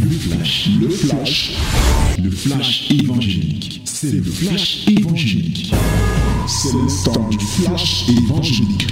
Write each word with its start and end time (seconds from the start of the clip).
Le 0.00 0.10
flash, 0.10 0.68
le 0.80 0.88
flash, 0.90 1.56
le 2.18 2.30
flash 2.30 2.90
évangélique. 2.90 3.82
C'est 3.86 4.12
le 4.12 4.22
flash 4.22 4.88
évangélique. 4.88 5.72
C'est 6.46 6.72
le 6.72 7.04
temps 7.04 7.28
du 7.28 7.38
flash 7.38 8.08
évangélique. 8.08 8.86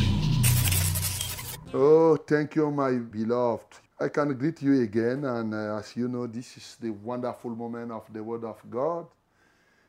Oh, 1.75 2.17
thank 2.27 2.56
you, 2.56 2.71
my 2.71 2.98
beloved. 2.98 3.80
I 4.01 4.09
can 4.09 4.32
greet 4.35 4.62
you 4.62 4.82
again, 4.82 5.25
and 5.25 5.54
uh, 5.54 5.79
as 5.79 5.96
you 5.96 6.09
know, 6.09 6.27
this 6.27 6.57
is 6.57 6.77
the 6.80 6.91
wonderful 6.91 7.50
moment 7.50 7.93
of 7.93 8.05
the 8.12 8.23
Word 8.23 8.45
of 8.45 8.59
God. 8.71 9.07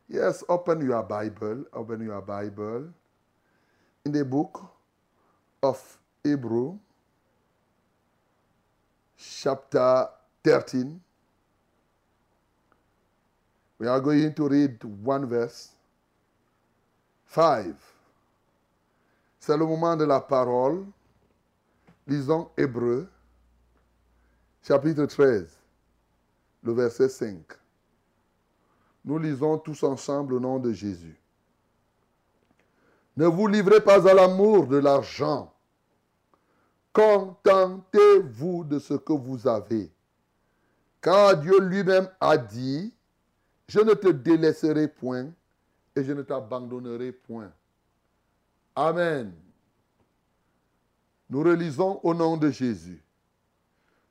Yes, 0.09 0.43
open 0.49 0.85
your 0.85 1.03
Bible, 1.03 1.65
open 1.73 2.01
your 2.01 2.21
Bible 2.21 2.89
in 4.05 4.11
the 4.11 4.25
book 4.25 4.61
of 5.63 5.79
Hebrew, 6.23 6.77
chapter 9.17 10.07
13. 10.43 11.01
We 13.79 13.87
are 13.87 13.99
going 13.99 14.33
to 14.33 14.47
read 14.47 14.83
one 15.03 15.25
verse. 15.25 15.75
5. 17.27 17.75
C'est 19.39 19.57
le 19.57 19.65
moment 19.65 19.95
de 19.97 20.05
la 20.05 20.21
parole. 20.21 20.85
Lisons 22.07 22.49
Hébreu, 22.55 23.07
chapitre 24.61 25.05
13, 25.05 25.57
le 26.63 26.73
verset 26.73 27.09
5. 27.09 27.41
Nous 29.03 29.17
lisons 29.17 29.57
tous 29.57 29.83
ensemble 29.83 30.35
au 30.35 30.39
nom 30.39 30.59
de 30.59 30.71
Jésus. 30.71 31.19
Ne 33.17 33.25
vous 33.25 33.47
livrez 33.47 33.81
pas 33.81 34.07
à 34.07 34.13
l'amour 34.13 34.67
de 34.67 34.77
l'argent. 34.77 35.51
Contentez-vous 36.93 38.63
de 38.63 38.79
ce 38.79 38.93
que 38.93 39.13
vous 39.13 39.47
avez. 39.47 39.91
Car 41.01 41.37
Dieu 41.37 41.59
lui-même 41.59 42.09
a 42.19 42.37
dit, 42.37 42.94
je 43.67 43.79
ne 43.79 43.93
te 43.93 44.09
délaisserai 44.09 44.87
point 44.87 45.31
et 45.95 46.03
je 46.03 46.11
ne 46.11 46.21
t'abandonnerai 46.21 47.11
point. 47.11 47.51
Amen. 48.75 49.33
Nous 51.29 51.41
relisons 51.41 51.99
au 52.03 52.13
nom 52.13 52.37
de 52.37 52.51
Jésus. 52.51 53.01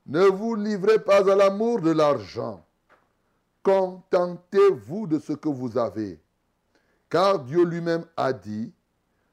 Ne 0.07 0.25
vous 0.25 0.55
livrez 0.55 0.99
pas 0.99 1.31
à 1.31 1.35
l'amour 1.35 1.81
de 1.81 1.91
l'argent. 1.91 2.65
Contentez-vous 3.63 5.07
de 5.07 5.19
ce 5.19 5.33
que 5.33 5.49
vous 5.49 5.79
avez. 5.79 6.21
Car 7.09 7.39
Dieu 7.39 7.65
lui-même 7.65 8.05
a 8.17 8.33
dit, 8.33 8.73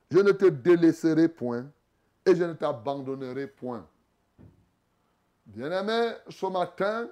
je 0.09 0.19
ne 0.19 0.31
te 0.31 0.45
délaisserai 0.45 1.27
point 1.27 1.65
et 2.25 2.35
je 2.35 2.43
ne 2.43 2.53
t'abandonnerai 2.53 3.47
point. 3.47 3.85
Bien-aimé, 5.45 6.13
ce 6.29 6.45
matin, 6.45 7.09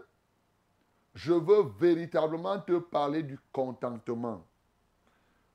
je 1.14 1.34
veux 1.34 1.64
véritablement 1.80 2.60
te 2.60 2.78
parler 2.78 3.24
du 3.24 3.40
contentement. 3.52 4.44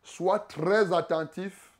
Sois 0.02 0.40
très 0.40 0.92
attentif 0.92 1.72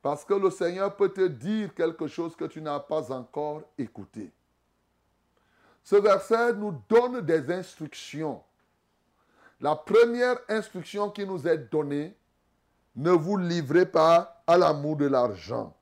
parce 0.00 0.24
que 0.24 0.34
le 0.34 0.50
Seigneur 0.50 0.94
peut 0.96 1.08
te 1.08 1.26
dire 1.26 1.74
quelque 1.74 2.06
chose 2.06 2.36
que 2.36 2.44
tu 2.44 2.60
n'as 2.60 2.80
pas 2.80 3.12
encore 3.12 3.62
écouté. 3.78 4.30
Ce 5.84 5.96
verset 5.96 6.52
nous 6.54 6.80
donne 6.88 7.20
des 7.20 7.50
instructions. 7.52 8.42
La 9.60 9.76
première 9.76 10.38
instruction 10.48 11.10
qui 11.10 11.24
nous 11.24 11.46
est 11.46 11.58
donnée, 11.70 12.16
ne 12.96 13.10
vous 13.10 13.36
livrez 13.36 13.86
pas 13.86 14.42
à 14.46 14.58
l'amour 14.58 14.96
de 14.96 15.06
l'argent. 15.06 15.74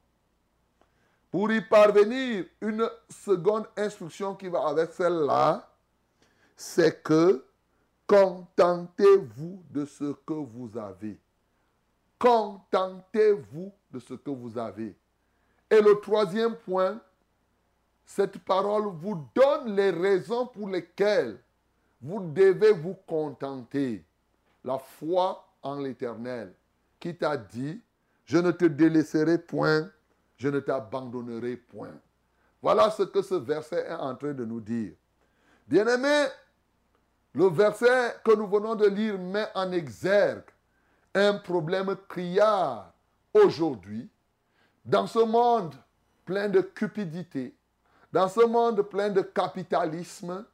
Pour 1.31 1.51
y 1.51 1.61
parvenir, 1.61 2.45
une 2.61 2.89
seconde 3.09 3.67
instruction 3.77 4.35
qui 4.35 4.49
va 4.49 4.67
avec 4.67 4.93
celle-là, 4.93 5.70
c'est 6.63 7.03
que 7.03 7.43
contentez-vous 8.07 9.65
de 9.71 9.87
ce 9.87 10.13
que 10.27 10.35
vous 10.35 10.77
avez. 10.77 11.19
Contentez-vous 12.19 13.73
de 13.91 13.99
ce 13.99 14.13
que 14.13 14.29
vous 14.29 14.59
avez. 14.59 14.95
Et 15.71 15.81
le 15.81 15.99
troisième 16.03 16.57
point, 16.57 17.01
cette 18.05 18.41
parole 18.41 18.89
vous 18.93 19.27
donne 19.35 19.75
les 19.75 19.89
raisons 19.89 20.49
pour 20.49 20.69
lesquelles 20.69 21.41
vous 22.03 22.21
devez 22.31 22.73
vous 22.73 22.97
contenter. 23.07 24.05
La 24.63 24.79
foi 24.79 25.43
en 25.63 25.81
l'Éternel, 25.81 26.53
qui 26.99 27.17
t'a 27.17 27.39
dit, 27.39 27.81
je 28.27 28.37
ne 28.37 28.51
te 28.51 28.67
délaisserai 28.67 29.39
point, 29.39 29.91
je 30.37 30.49
ne 30.49 30.61
t'abandonnerai 30.61 31.57
point. 31.57 31.99
Voilà 32.61 32.91
ce 32.91 33.05
que 33.05 33.23
ce 33.23 33.37
verset 33.37 33.87
est 33.87 33.95
en 33.95 34.15
train 34.15 34.35
de 34.35 34.45
nous 34.45 34.61
dire. 34.61 34.93
Bien-aimé, 35.67 36.27
le 37.35 37.47
verset 37.49 38.17
que 38.25 38.35
nous 38.35 38.47
venons 38.47 38.75
de 38.75 38.87
lire 38.87 39.19
met 39.19 39.49
en 39.55 39.71
exergue 39.73 40.51
un 41.15 41.35
problème 41.35 41.97
criard 42.09 42.93
aujourd'hui, 43.33 44.09
dans 44.85 45.07
ce 45.07 45.21
monde 45.21 45.75
plein 46.25 46.49
de 46.49 46.61
cupidité, 46.61 47.55
dans 48.13 48.29
ce 48.29 48.45
monde 48.45 48.83
plein 48.83 49.11
de 49.11 49.21
capitalisme, 49.21 50.45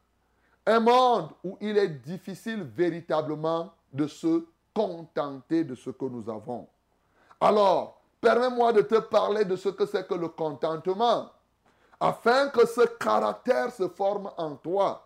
un 0.66 0.80
monde 0.80 1.30
où 1.44 1.56
il 1.60 1.78
est 1.78 1.88
difficile 1.88 2.62
véritablement 2.62 3.72
de 3.92 4.06
se 4.06 4.46
contenter 4.74 5.64
de 5.64 5.74
ce 5.74 5.90
que 5.90 6.04
nous 6.04 6.28
avons. 6.28 6.68
Alors, 7.40 8.02
permets-moi 8.20 8.72
de 8.72 8.82
te 8.82 8.96
parler 8.96 9.44
de 9.44 9.56
ce 9.56 9.68
que 9.70 9.86
c'est 9.86 10.06
que 10.06 10.14
le 10.14 10.28
contentement, 10.28 11.30
afin 12.00 12.48
que 12.48 12.66
ce 12.66 12.82
caractère 12.98 13.72
se 13.72 13.88
forme 13.88 14.30
en 14.36 14.56
toi, 14.56 15.05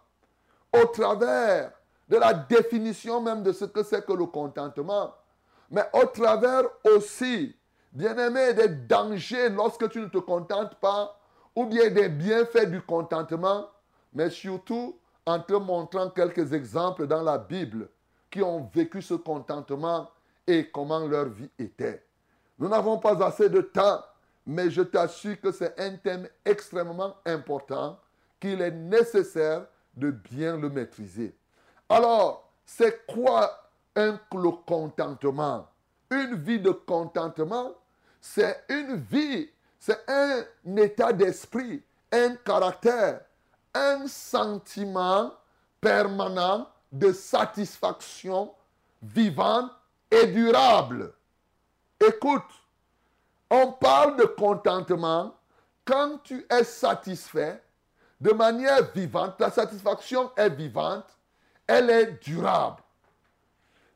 au 0.73 0.85
travers 0.87 1.73
de 2.09 2.17
la 2.17 2.35
définition 2.35 3.21
même 3.21 3.43
de 3.43 3.53
ce 3.53 3.65
que 3.65 3.83
c'est 3.83 4.05
que 4.05 4.13
le 4.13 4.27
contentement, 4.27 5.15
mais 5.71 5.85
au 5.93 6.05
travers 6.07 6.65
aussi, 6.85 7.57
bien 7.93 8.17
aimé, 8.19 8.53
des 8.55 8.69
dangers 8.69 9.49
lorsque 9.49 9.89
tu 9.91 10.01
ne 10.01 10.07
te 10.07 10.19
contentes 10.19 10.75
pas, 10.77 11.17
ou 11.55 11.67
bien 11.67 11.91
des 11.91 12.09
bienfaits 12.09 12.71
du 12.71 12.81
contentement, 12.83 13.69
mais 14.13 14.31
surtout 14.31 14.99
en 15.27 15.41
te 15.41 15.53
montrant 15.53 16.11
quelques 16.11 16.53
exemples 16.53 17.07
dans 17.07 17.23
la 17.23 17.39
Bible 17.39 17.89
qui 18.31 18.43
ont 18.43 18.69
vécu 18.73 19.03
ce 19.03 19.15
contentement 19.15 20.11
et 20.47 20.71
comment 20.71 21.07
leur 21.07 21.27
vie 21.27 21.51
était. 21.59 22.05
Nous 22.59 22.69
n'avons 22.69 22.99
pas 22.99 23.25
assez 23.25 23.49
de 23.49 23.61
temps, 23.61 24.03
mais 24.47 24.71
je 24.71 24.83
t'assure 24.83 25.41
que 25.41 25.53
c'est 25.53 25.79
un 25.79 25.97
thème 25.97 26.29
extrêmement 26.45 27.15
important 27.25 27.99
qu'il 28.39 28.61
est 28.61 28.71
nécessaire 28.71 29.67
de 29.95 30.11
bien 30.11 30.57
le 30.57 30.69
maîtriser. 30.69 31.37
Alors, 31.89 32.51
c'est 32.65 33.07
quoi 33.07 33.71
un, 33.97 34.19
le 34.33 34.51
contentement? 34.65 35.69
Une 36.11 36.37
vie 36.37 36.61
de 36.61 36.71
contentement, 36.71 37.73
c'est 38.21 38.65
une 38.69 38.97
vie, 38.97 39.51
c'est 39.79 39.99
un 40.09 40.45
état 40.77 41.13
d'esprit, 41.13 41.83
un 42.13 42.37
caractère, 42.37 43.21
un 43.75 44.07
sentiment 44.07 45.33
permanent 45.81 46.69
de 46.93 47.13
satisfaction 47.13 48.53
vivante 49.03 49.71
et 50.11 50.27
durable. 50.27 51.13
Écoute, 52.01 52.43
on 53.51 53.73
parle 53.73 54.17
de 54.17 54.25
contentement 54.25 55.35
quand 55.85 56.19
tu 56.23 56.47
es 56.51 56.65
satisfait 56.65 57.63
de 58.21 58.33
manière 58.33 58.91
vivante, 58.93 59.39
ta 59.39 59.51
satisfaction 59.51 60.31
est 60.37 60.51
vivante, 60.51 61.07
elle 61.67 61.91
est 61.91 62.23
durable. 62.23 62.83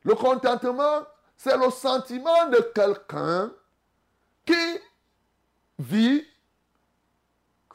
Le 0.03 0.15
contentement, 0.15 1.01
c'est 1.35 1.57
le 1.57 1.69
sentiment 1.69 2.47
de 2.47 2.59
quelqu'un 2.73 3.51
qui 4.45 4.79
vit 5.77 6.23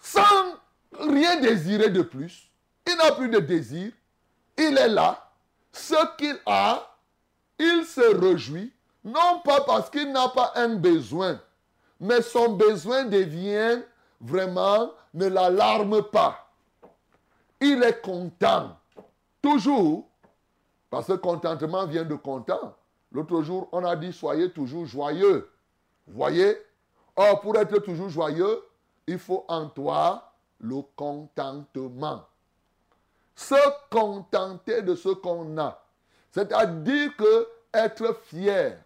sans 0.00 0.56
rien 0.98 1.40
désirer 1.40 1.90
de 1.90 2.02
plus. 2.02 2.50
Il 2.86 2.96
n'a 2.96 3.12
plus 3.12 3.28
de 3.28 3.38
désir. 3.38 3.92
Il 4.56 4.78
est 4.78 4.88
là. 4.88 5.30
Ce 5.72 6.16
qu'il 6.16 6.38
a, 6.46 6.96
il 7.58 7.84
se 7.84 8.16
réjouit. 8.16 8.72
Non 9.04 9.40
pas 9.44 9.62
parce 9.62 9.88
qu'il 9.88 10.12
n'a 10.12 10.28
pas 10.28 10.52
un 10.56 10.74
besoin, 10.76 11.40
mais 11.98 12.20
son 12.20 12.50
besoin 12.50 13.04
devient 13.04 13.82
vraiment, 14.20 14.92
ne 15.14 15.26
l'alarme 15.26 16.02
pas. 16.02 16.49
Il 17.60 17.82
est 17.82 18.00
content. 18.00 18.76
Toujours. 19.42 20.08
Parce 20.88 21.06
que 21.06 21.12
contentement 21.14 21.86
vient 21.86 22.04
de 22.04 22.14
content. 22.14 22.74
L'autre 23.12 23.42
jour, 23.42 23.68
on 23.72 23.84
a 23.84 23.96
dit 23.96 24.12
soyez 24.12 24.50
toujours 24.50 24.86
joyeux. 24.86 25.50
Voyez? 26.06 26.56
Or, 27.16 27.40
pour 27.40 27.56
être 27.56 27.78
toujours 27.78 28.08
joyeux, 28.08 28.62
il 29.06 29.18
faut 29.18 29.44
en 29.48 29.68
toi 29.68 30.32
le 30.60 30.82
contentement. 30.96 32.24
Se 33.34 33.54
contenter 33.90 34.82
de 34.82 34.94
ce 34.94 35.08
qu'on 35.10 35.58
a. 35.58 35.82
C'est-à-dire 36.30 37.16
que 37.16 37.48
être 37.72 38.14
fier, 38.24 38.82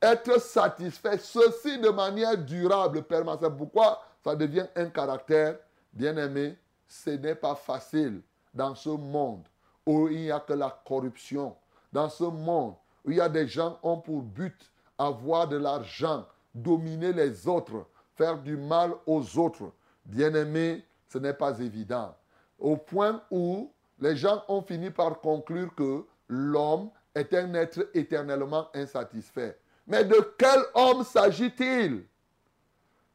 être 0.00 0.40
satisfait, 0.40 1.18
ceci 1.18 1.78
de 1.78 1.90
manière 1.90 2.38
durable, 2.38 3.02
permanente. 3.02 3.40
C'est 3.42 3.56
pourquoi 3.56 4.02
ça 4.24 4.34
devient 4.34 4.66
un 4.76 4.86
caractère 4.86 5.58
bien 5.92 6.16
aimé. 6.16 6.56
Ce 6.90 7.10
n'est 7.10 7.36
pas 7.36 7.54
facile 7.54 8.20
dans 8.52 8.74
ce 8.74 8.88
monde 8.88 9.46
où 9.86 10.08
il 10.08 10.22
n'y 10.22 10.30
a 10.32 10.40
que 10.40 10.54
la 10.54 10.76
corruption, 10.84 11.56
dans 11.92 12.08
ce 12.08 12.24
monde 12.24 12.74
où 13.04 13.12
il 13.12 13.18
y 13.18 13.20
a 13.20 13.28
des 13.28 13.46
gens 13.46 13.74
qui 13.74 13.86
ont 13.86 13.98
pour 14.00 14.22
but 14.22 14.70
avoir 14.98 15.46
de 15.46 15.56
l'argent, 15.56 16.26
dominer 16.52 17.12
les 17.12 17.46
autres, 17.46 17.86
faire 18.16 18.36
du 18.38 18.56
mal 18.56 18.92
aux 19.06 19.38
autres, 19.38 19.72
bien 20.04 20.34
aimé, 20.34 20.84
ce 21.08 21.18
n'est 21.18 21.32
pas 21.32 21.56
évident. 21.60 22.12
Au 22.58 22.76
point 22.76 23.22
où 23.30 23.72
les 24.00 24.16
gens 24.16 24.42
ont 24.48 24.60
fini 24.60 24.90
par 24.90 25.20
conclure 25.20 25.72
que 25.76 26.04
l'homme 26.28 26.90
est 27.14 27.32
un 27.34 27.54
être 27.54 27.88
éternellement 27.94 28.68
insatisfait. 28.74 29.56
Mais 29.86 30.04
de 30.04 30.34
quel 30.36 30.60
homme 30.74 31.04
s'agit-il? 31.04 32.04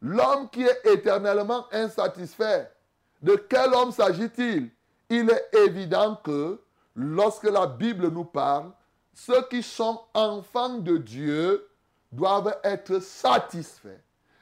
L'homme 0.01 0.50
qui 0.50 0.63
est 0.63 0.86
éternellement 0.86 1.66
insatisfait, 1.74 2.71
de 3.22 3.36
quel 3.36 3.74
homme 3.74 3.92
s'agit-il? 3.92 4.70
Il 5.10 5.30
est 5.30 5.50
évident 5.66 6.16
que 6.24 6.60
lorsque 6.96 7.44
la 7.46 7.68
Bible 7.68 8.10
nous 8.10 8.26
parle, 8.26 8.72
ceux 9.14 9.42
qui 9.50 9.64
sont 9.64 10.02
enfants 10.14 10.78
de 10.78 10.98
Dieu 10.98 11.68
doivent 12.12 12.58
être 12.64 13.00
satisfaits 13.00 14.02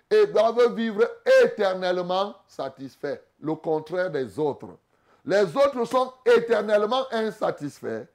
et 0.10 0.28
doivent 0.28 0.74
vivre 0.75 1.04
éternellement 1.44 2.36
satisfaits, 2.48 3.20
le 3.40 3.56
contraire 3.56 4.12
des 4.12 4.38
autres. 4.40 4.78
Les 5.25 5.44
autres 5.56 5.86
sont 5.86 6.14
éternellement 6.25 7.06
insatisfaits, 7.12 8.06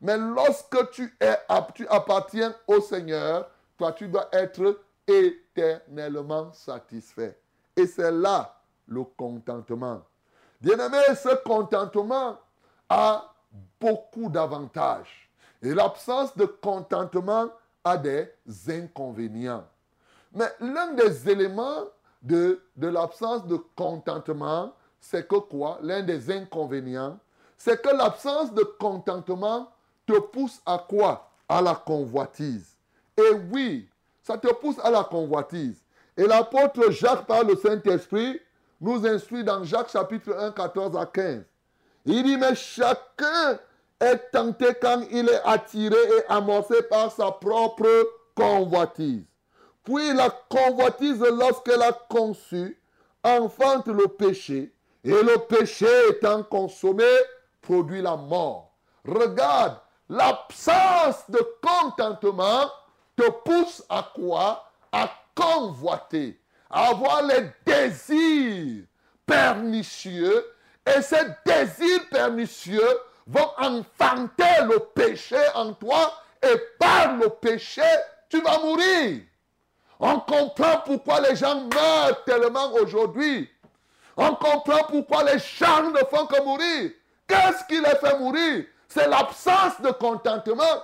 mais 0.00 0.16
lorsque 0.16 0.90
tu, 0.90 1.16
es, 1.20 1.36
appartiens 1.88 2.54
au 2.66 2.80
Seigneur, 2.80 3.48
toi 3.76 3.92
tu 3.92 4.08
dois 4.08 4.28
être 4.32 4.80
éternellement 5.06 6.52
satisfait. 6.52 7.38
Et 7.76 7.86
c'est 7.86 8.12
là 8.12 8.57
le 8.88 9.04
contentement. 9.04 10.02
Bien-aimé, 10.60 10.98
ce 11.14 11.42
contentement 11.44 12.36
a 12.88 13.32
beaucoup 13.80 14.28
d'avantages. 14.28 15.30
Et 15.62 15.74
l'absence 15.74 16.36
de 16.36 16.46
contentement 16.46 17.48
a 17.84 17.96
des 17.96 18.32
inconvénients. 18.68 19.64
Mais 20.32 20.52
l'un 20.60 20.92
des 20.92 21.28
éléments 21.28 21.84
de, 22.22 22.60
l'absence 22.76 23.46
de 23.46 23.56
contentement, 23.76 24.72
c'est 25.00 25.26
que 25.26 25.36
quoi? 25.36 25.78
L'un 25.82 26.02
des 26.02 26.30
inconvénients, 26.30 27.18
c'est 27.56 27.80
que 27.80 27.94
l'absence 27.94 28.52
de 28.52 28.62
contentement 28.62 29.70
te 30.06 30.18
pousse 30.18 30.60
à 30.66 30.84
quoi? 30.88 31.30
À 31.48 31.62
la 31.62 31.74
convoitise. 31.74 32.76
Et 33.16 33.30
oui, 33.52 33.88
ça 34.22 34.36
te 34.36 34.52
pousse 34.54 34.78
à 34.80 34.90
la 34.90 35.04
convoitise. 35.04 35.82
Et 36.16 36.26
l'apôtre 36.26 36.90
Jacques, 36.90 37.26
par 37.26 37.44
le 37.44 37.56
Saint-Esprit, 37.56 38.40
nous 38.80 39.06
instruit 39.06 39.44
dans 39.44 39.64
Jacques 39.64 39.90
chapitre 39.90 40.36
1, 40.38 40.52
14 40.52 40.96
à 40.96 41.06
15. 41.06 41.44
Il 42.04 42.22
dit, 42.22 42.36
mais 42.36 42.54
chacun 42.54 43.58
est 44.00 44.30
tenté 44.30 44.74
quand 44.80 45.02
il 45.10 45.28
est 45.28 45.42
attiré 45.44 45.96
et 45.96 46.24
amorcé 46.28 46.82
par 46.82 47.10
sa 47.12 47.32
propre 47.32 47.88
convoitise. 48.34 49.24
Puis 49.82 50.12
la 50.14 50.30
convoitise, 50.48 51.20
lorsqu'elle 51.20 51.82
a 51.82 51.92
conçu, 51.92 52.80
enfante 53.24 53.88
le 53.88 54.06
péché. 54.06 54.72
Et 55.04 55.22
le 55.22 55.38
péché 55.46 55.88
étant 56.10 56.42
consommé, 56.42 57.04
produit 57.60 58.02
la 58.02 58.16
mort. 58.16 58.72
Regarde, 59.04 59.76
l'absence 60.08 61.28
de 61.28 61.40
contentement 61.62 62.70
te 63.16 63.28
pousse 63.30 63.82
à 63.88 64.10
quoi? 64.14 64.64
À 64.92 65.10
convoiter, 65.34 66.40
à 66.70 66.88
avoir 66.88 67.22
les 67.22 67.50
désirs 67.68 68.84
pernicieux. 69.26 70.44
Et 70.86 71.02
ces 71.02 71.24
désirs 71.44 72.08
pernicieux 72.10 72.98
vont 73.26 73.50
enfanter 73.58 74.62
le 74.68 74.78
péché 74.78 75.36
en 75.54 75.74
toi 75.74 76.12
et 76.42 76.56
par 76.78 77.16
le 77.16 77.28
péché, 77.28 77.82
tu 78.28 78.40
vas 78.40 78.58
mourir. 78.58 79.20
On 80.00 80.20
comprend 80.20 80.78
pourquoi 80.84 81.20
les 81.20 81.36
gens 81.36 81.60
meurent 81.60 82.24
tellement 82.24 82.72
aujourd'hui. 82.74 83.50
On 84.16 84.34
comprend 84.34 84.84
pourquoi 84.88 85.24
les 85.24 85.38
gens 85.38 85.90
ne 85.90 85.98
font 86.10 86.26
que 86.26 86.42
mourir. 86.42 86.92
Qu'est-ce 87.26 87.64
qui 87.66 87.80
les 87.80 87.96
fait 87.96 88.18
mourir? 88.18 88.64
C'est 88.88 89.08
l'absence 89.08 89.80
de 89.80 89.90
contentement. 89.90 90.82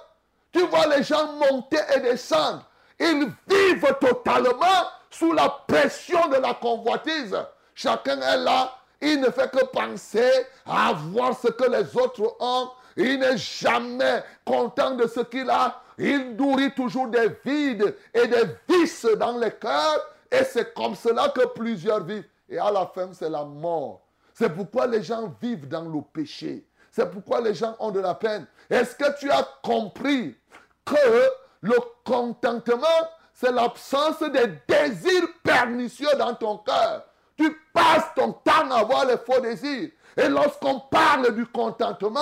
Tu 0.53 0.61
vois 0.67 0.87
les 0.87 1.03
gens 1.03 1.33
monter 1.33 1.79
et 1.97 2.01
descendre. 2.01 2.65
Ils 2.99 3.31
vivent 3.49 3.97
totalement 4.01 4.91
sous 5.19 5.33
la 5.33 5.49
pression 5.67 6.29
de 6.29 6.37
la 6.37 6.55
convoitise. 6.55 7.37
Chacun 7.75 8.21
est 8.21 8.39
là. 8.39 8.75
Il 9.01 9.21
ne 9.21 9.31
fait 9.31 9.51
que 9.51 9.65
penser 9.67 10.31
à 10.67 10.89
avoir 10.89 11.39
ce 11.39 11.49
que 11.49 11.71
les 11.71 11.97
autres 11.97 12.37
ont. 12.41 12.71
Il 12.97 13.19
n'est 13.19 13.37
jamais 13.37 14.23
content 14.45 14.93
de 14.93 15.07
ce 15.07 15.21
qu'il 15.21 15.51
a. 15.51 15.83
Il 15.99 16.37
nourrit 16.37 16.75
toujours 16.75 17.09
des 17.09 17.29
vides 17.45 17.95
et 18.13 18.27
des 18.27 18.45
vices 18.69 19.07
dans 19.19 19.37
les 19.39 19.53
cœurs. 19.53 20.01
Et 20.31 20.45
c'est 20.45 20.75
comme 20.75 20.95
cela 20.95 21.29
que 21.29 21.47
plusieurs 21.47 22.03
vivent. 22.03 22.29
Et 22.49 22.59
à 22.59 22.71
la 22.71 22.87
fin, 22.87 23.11
c'est 23.13 23.31
la 23.31 23.45
mort. 23.45 24.03
C'est 24.33 24.51
pourquoi 24.51 24.87
les 24.87 25.03
gens 25.03 25.33
vivent 25.41 25.69
dans 25.69 25.83
le 25.83 26.01
péché. 26.13 26.67
C'est 26.91 27.11
pourquoi 27.11 27.41
les 27.41 27.55
gens 27.55 27.77
ont 27.79 27.91
de 27.91 28.01
la 28.01 28.15
peine. 28.15 28.47
Est-ce 28.71 28.97
que 28.97 29.19
tu 29.19 29.31
as 29.31 29.47
compris 29.63 30.37
que 30.85 31.29
le 31.61 31.77
contentement, 32.05 32.87
c'est 33.35 33.53
l'absence 33.53 34.21
des 34.21 34.47
désirs 34.67 35.29
pernicieux 35.43 36.15
dans 36.19 36.35
ton 36.35 36.59
cœur. 36.59 37.05
Tu 37.37 37.51
passes 37.73 38.15
ton 38.15 38.33
temps 38.33 38.71
à 38.71 38.81
avoir 38.81 39.05
les 39.07 39.19
faux 39.19 39.41
désirs. 39.41 39.91
Et 40.17 40.29
lorsqu'on 40.29 40.79
parle 40.81 41.35
du 41.35 41.45
contentement, 41.47 42.21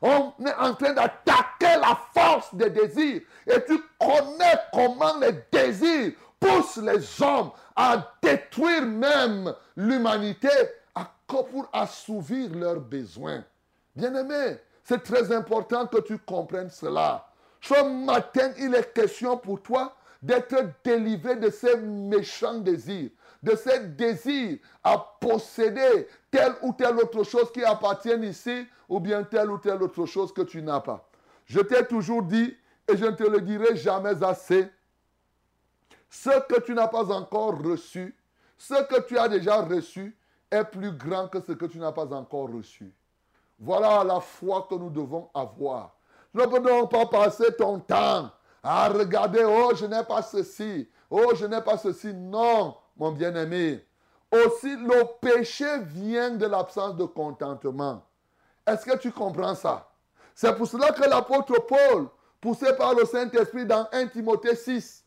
on 0.00 0.32
est 0.44 0.54
en 0.54 0.74
train 0.74 0.94
d'attaquer 0.94 1.78
la 1.80 1.98
force 2.14 2.54
des 2.54 2.70
désirs. 2.70 3.20
Et 3.46 3.64
tu 3.66 3.78
connais 4.00 4.58
comment 4.72 5.18
les 5.20 5.34
désirs 5.52 6.12
poussent 6.40 6.78
les 6.78 7.22
hommes 7.22 7.50
à 7.76 8.12
détruire 8.22 8.82
même 8.82 9.54
l'humanité 9.76 10.48
pour 11.26 11.68
assouvir 11.72 12.50
leurs 12.54 12.80
besoins. 12.80 13.44
Bien-aimé, 13.94 14.58
c'est 14.82 15.02
très 15.02 15.32
important 15.32 15.86
que 15.86 16.00
tu 16.00 16.18
comprennes 16.18 16.70
cela. 16.70 17.26
Ce 17.60 17.82
matin, 17.82 18.52
il 18.58 18.74
est 18.74 18.92
question 18.92 19.36
pour 19.38 19.62
toi 19.62 19.94
d'être 20.24 20.56
délivré 20.82 21.36
de 21.36 21.50
ces 21.50 21.76
méchants 21.76 22.58
désirs, 22.58 23.10
de 23.42 23.54
ces 23.54 23.80
désirs 23.88 24.58
à 24.82 24.96
posséder 25.20 26.08
telle 26.30 26.54
ou 26.62 26.72
telle 26.72 26.96
autre 26.96 27.24
chose 27.24 27.52
qui 27.52 27.62
appartient 27.62 28.16
ici, 28.22 28.66
ou 28.88 29.00
bien 29.00 29.22
telle 29.22 29.50
ou 29.50 29.58
telle 29.58 29.82
autre 29.82 30.06
chose 30.06 30.32
que 30.32 30.40
tu 30.40 30.62
n'as 30.62 30.80
pas. 30.80 31.06
Je 31.44 31.60
t'ai 31.60 31.86
toujours 31.86 32.22
dit, 32.22 32.56
et 32.88 32.96
je 32.96 33.04
ne 33.04 33.10
te 33.10 33.22
le 33.22 33.42
dirai 33.42 33.76
jamais 33.76 34.24
assez, 34.24 34.66
ce 36.08 36.40
que 36.48 36.58
tu 36.60 36.72
n'as 36.72 36.88
pas 36.88 37.12
encore 37.12 37.62
reçu, 37.62 38.16
ce 38.56 38.82
que 38.84 39.02
tu 39.02 39.18
as 39.18 39.28
déjà 39.28 39.60
reçu 39.60 40.16
est 40.50 40.64
plus 40.64 40.92
grand 40.92 41.28
que 41.28 41.40
ce 41.42 41.52
que 41.52 41.66
tu 41.66 41.78
n'as 41.78 41.92
pas 41.92 42.10
encore 42.14 42.50
reçu. 42.50 42.94
Voilà 43.58 44.02
la 44.04 44.20
foi 44.20 44.66
que 44.70 44.74
nous 44.74 44.90
devons 44.90 45.28
avoir. 45.34 45.94
Ne 46.32 46.46
peux 46.46 46.60
donc 46.60 46.90
pas 46.90 47.04
passer 47.04 47.54
ton 47.58 47.78
temps 47.78 48.30
à 48.64 48.88
regarder, 48.88 49.44
oh, 49.44 49.72
je 49.76 49.84
n'ai 49.84 50.02
pas 50.02 50.22
ceci, 50.22 50.88
oh, 51.10 51.32
je 51.34 51.44
n'ai 51.44 51.60
pas 51.60 51.76
ceci. 51.76 52.14
Non, 52.14 52.74
mon 52.96 53.12
bien-aimé. 53.12 53.84
Aussi, 54.32 54.74
le 54.76 55.04
péché 55.20 55.78
vient 55.80 56.30
de 56.30 56.46
l'absence 56.46 56.96
de 56.96 57.04
contentement. 57.04 58.02
Est-ce 58.66 58.86
que 58.86 58.96
tu 58.96 59.12
comprends 59.12 59.54
ça? 59.54 59.88
C'est 60.34 60.56
pour 60.56 60.66
cela 60.66 60.92
que 60.92 61.08
l'apôtre 61.08 61.54
Paul, 61.68 62.08
poussé 62.40 62.72
par 62.76 62.94
le 62.94 63.04
Saint-Esprit 63.04 63.66
dans 63.66 63.86
1 63.92 64.08
Timothée 64.08 64.56
6, 64.56 65.04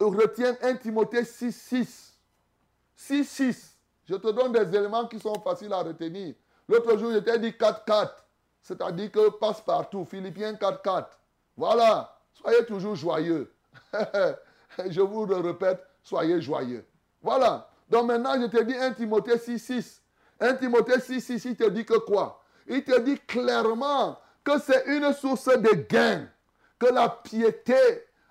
retient 0.00 0.56
1 0.60 0.74
Timothée 0.76 1.24
6, 1.24 1.52
6. 1.52 2.18
6, 2.96 3.24
6. 3.24 3.78
Je 4.06 4.16
te 4.16 4.28
donne 4.28 4.52
des 4.52 4.76
éléments 4.76 5.06
qui 5.06 5.20
sont 5.20 5.40
faciles 5.40 5.72
à 5.72 5.82
retenir. 5.82 6.34
L'autre 6.68 6.98
jour, 6.98 7.12
je 7.12 7.18
t'ai 7.18 7.38
dit 7.38 7.56
4, 7.56 7.84
4. 7.84 8.24
C'est-à-dire 8.60 9.12
que 9.12 9.30
passe 9.30 9.60
partout. 9.60 10.04
Philippiens 10.04 10.54
4, 10.54 10.82
4. 10.82 11.18
Voilà. 11.56 12.17
Soyez 12.40 12.64
toujours 12.66 12.94
joyeux. 12.94 13.52
je 14.86 15.00
vous 15.00 15.26
le 15.26 15.36
répète, 15.36 15.84
soyez 16.02 16.40
joyeux. 16.40 16.86
Voilà. 17.22 17.68
Donc 17.90 18.06
maintenant, 18.06 18.40
je 18.40 18.46
te 18.46 18.62
dis 18.62 18.74
1 18.76 18.92
Timothée 18.92 19.38
6, 19.38 19.58
6. 19.58 20.02
1 20.40 20.54
Timothée 20.54 21.00
6, 21.00 21.20
6, 21.20 21.44
il 21.46 21.56
te 21.56 21.68
dit 21.68 21.84
que 21.84 21.98
quoi? 21.98 22.42
Il 22.66 22.84
te 22.84 23.00
dit 23.00 23.18
clairement 23.26 24.18
que 24.44 24.52
c'est 24.60 24.84
une 24.86 25.12
source 25.12 25.46
de 25.46 25.86
gain. 25.88 26.28
Que 26.78 26.86
la 26.86 27.08
piété, 27.08 27.74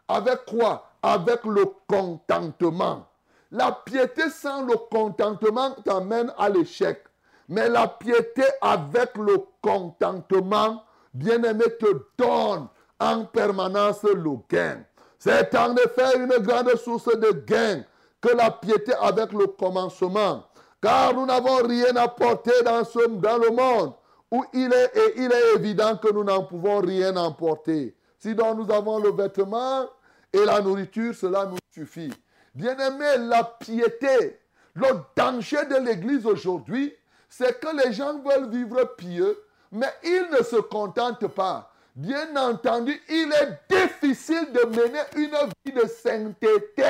avec 0.07 0.45
quoi? 0.45 0.89
Avec 1.03 1.43
le 1.43 1.65
contentement. 1.87 3.07
La 3.51 3.71
piété 3.71 4.29
sans 4.29 4.63
le 4.63 4.75
contentement 4.89 5.71
t'amène 5.83 6.31
à 6.37 6.49
l'échec. 6.49 7.03
Mais 7.49 7.67
la 7.67 7.87
piété 7.87 8.43
avec 8.61 9.17
le 9.17 9.37
contentement, 9.61 10.83
bien-aimé, 11.13 11.65
te 11.79 11.87
donne 12.17 12.67
en 12.99 13.25
permanence 13.25 14.03
le 14.03 14.37
gain. 14.49 14.83
C'est 15.19 15.55
en 15.55 15.75
effet 15.75 16.17
une 16.17 16.37
grande 16.39 16.75
source 16.75 17.17
de 17.17 17.31
gain 17.45 17.83
que 18.21 18.29
la 18.29 18.51
piété 18.51 18.93
avec 19.01 19.31
le 19.33 19.47
commencement. 19.47 20.43
Car 20.81 21.13
nous 21.13 21.25
n'avons 21.25 21.67
rien 21.67 21.93
porter 22.07 22.63
dans, 22.63 22.83
ce, 22.83 23.07
dans 23.07 23.37
le 23.37 23.49
monde 23.49 23.93
où 24.31 24.43
il 24.53 24.71
est, 24.71 24.91
et 24.95 25.21
il 25.21 25.31
est 25.31 25.55
évident 25.55 25.97
que 25.97 26.11
nous 26.11 26.23
n'en 26.23 26.43
pouvons 26.43 26.79
rien 26.79 27.15
emporter. 27.15 27.95
Si 28.19 28.35
donc 28.35 28.57
nous 28.57 28.73
avons 28.73 28.99
le 28.99 29.11
vêtement 29.11 29.87
et 30.33 30.43
la 30.43 30.61
nourriture, 30.61 31.15
cela 31.15 31.45
nous 31.45 31.57
suffit. 31.73 32.11
Bien-aimé, 32.53 33.27
la 33.27 33.43
piété, 33.43 34.39
le 34.73 34.87
danger 35.15 35.65
de 35.65 35.75
l'Église 35.75 36.25
aujourd'hui, 36.25 36.93
c'est 37.29 37.59
que 37.59 37.85
les 37.85 37.93
gens 37.93 38.19
veulent 38.19 38.49
vivre 38.49 38.83
pieux, 38.97 39.37
mais 39.71 39.91
ils 40.03 40.27
ne 40.31 40.43
se 40.43 40.57
contentent 40.57 41.27
pas. 41.27 41.71
Bien 41.97 42.35
entendu, 42.35 43.01
il 43.09 43.33
est 43.33 43.75
difficile 43.75 44.51
de 44.51 44.67
mener 44.67 44.99
une 45.15 45.35
vie 45.65 45.71
de 45.71 45.87
sainteté 45.87 46.85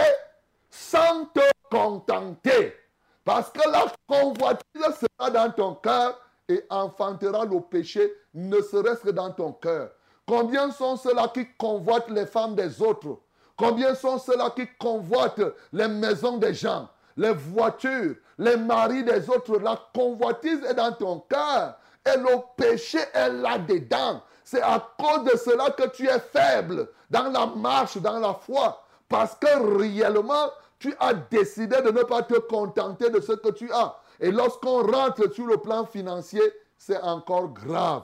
sans 0.69 1.23
te 1.27 1.39
contenter. 1.71 2.75
Parce 3.23 3.49
que 3.49 3.69
la 3.69 3.85
convoitise 4.05 4.65
sera 4.99 5.29
dans 5.31 5.49
ton 5.49 5.75
cœur 5.75 6.19
et 6.49 6.61
enfantera 6.69 7.45
le 7.45 7.61
péché, 7.61 8.13
ne 8.33 8.59
serait-ce 8.59 8.99
que 9.03 9.11
dans 9.11 9.31
ton 9.31 9.53
cœur. 9.53 9.91
Combien 10.27 10.71
sont 10.71 10.97
ceux-là 10.97 11.29
qui 11.33 11.47
convoitent 11.57 12.09
les 12.09 12.25
femmes 12.25 12.55
des 12.55 12.81
autres? 12.81 13.17
Combien 13.55 13.95
sont 13.95 14.19
ceux-là 14.19 14.49
qui 14.53 14.67
convoitent 14.77 15.53
les 15.71 15.87
maisons 15.87 16.35
des 16.35 16.53
gens, 16.53 16.89
les 17.15 17.31
voitures, 17.31 18.15
les 18.37 18.57
maris 18.57 19.05
des 19.05 19.29
autres? 19.29 19.57
La 19.57 19.79
convoitise 19.95 20.65
est 20.65 20.73
dans 20.73 20.91
ton 20.91 21.21
cœur 21.21 21.77
et 22.05 22.17
le 22.17 22.41
péché 22.57 22.99
est 23.13 23.29
là-dedans. 23.29 24.21
C'est 24.49 24.61
à 24.61 24.79
cause 24.97 25.25
de 25.25 25.37
cela 25.37 25.71
que 25.71 25.89
tu 25.89 26.07
es 26.07 26.19
faible 26.19 26.87
dans 27.09 27.29
la 27.33 27.47
marche, 27.47 27.97
dans 27.97 28.17
la 28.17 28.33
foi. 28.33 28.81
Parce 29.09 29.35
que 29.35 29.77
réellement, 29.77 30.49
tu 30.79 30.95
as 31.01 31.15
décidé 31.15 31.81
de 31.81 31.91
ne 31.91 32.03
pas 32.03 32.23
te 32.23 32.35
contenter 32.35 33.09
de 33.09 33.19
ce 33.19 33.33
que 33.33 33.49
tu 33.49 33.69
as. 33.73 33.97
Et 34.21 34.31
lorsqu'on 34.31 34.89
rentre 34.89 35.29
sur 35.33 35.47
le 35.47 35.57
plan 35.57 35.85
financier, 35.85 36.41
c'est 36.77 36.97
encore 37.01 37.49
grave. 37.49 38.03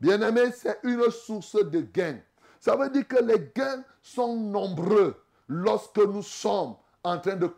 Bien-aimé, 0.00 0.52
c'est 0.56 0.78
une 0.84 1.10
source 1.10 1.56
de 1.56 1.80
gain. 1.80 2.18
Ça 2.60 2.76
veut 2.76 2.88
dire 2.88 3.08
que 3.08 3.20
les 3.20 3.50
gains 3.52 3.82
sont 4.04 4.36
nombreux 4.36 5.20
lorsque 5.48 5.98
nous 5.98 6.22
sommes 6.22 6.76
en 7.02 7.18
train 7.18 7.34
de, 7.34 7.50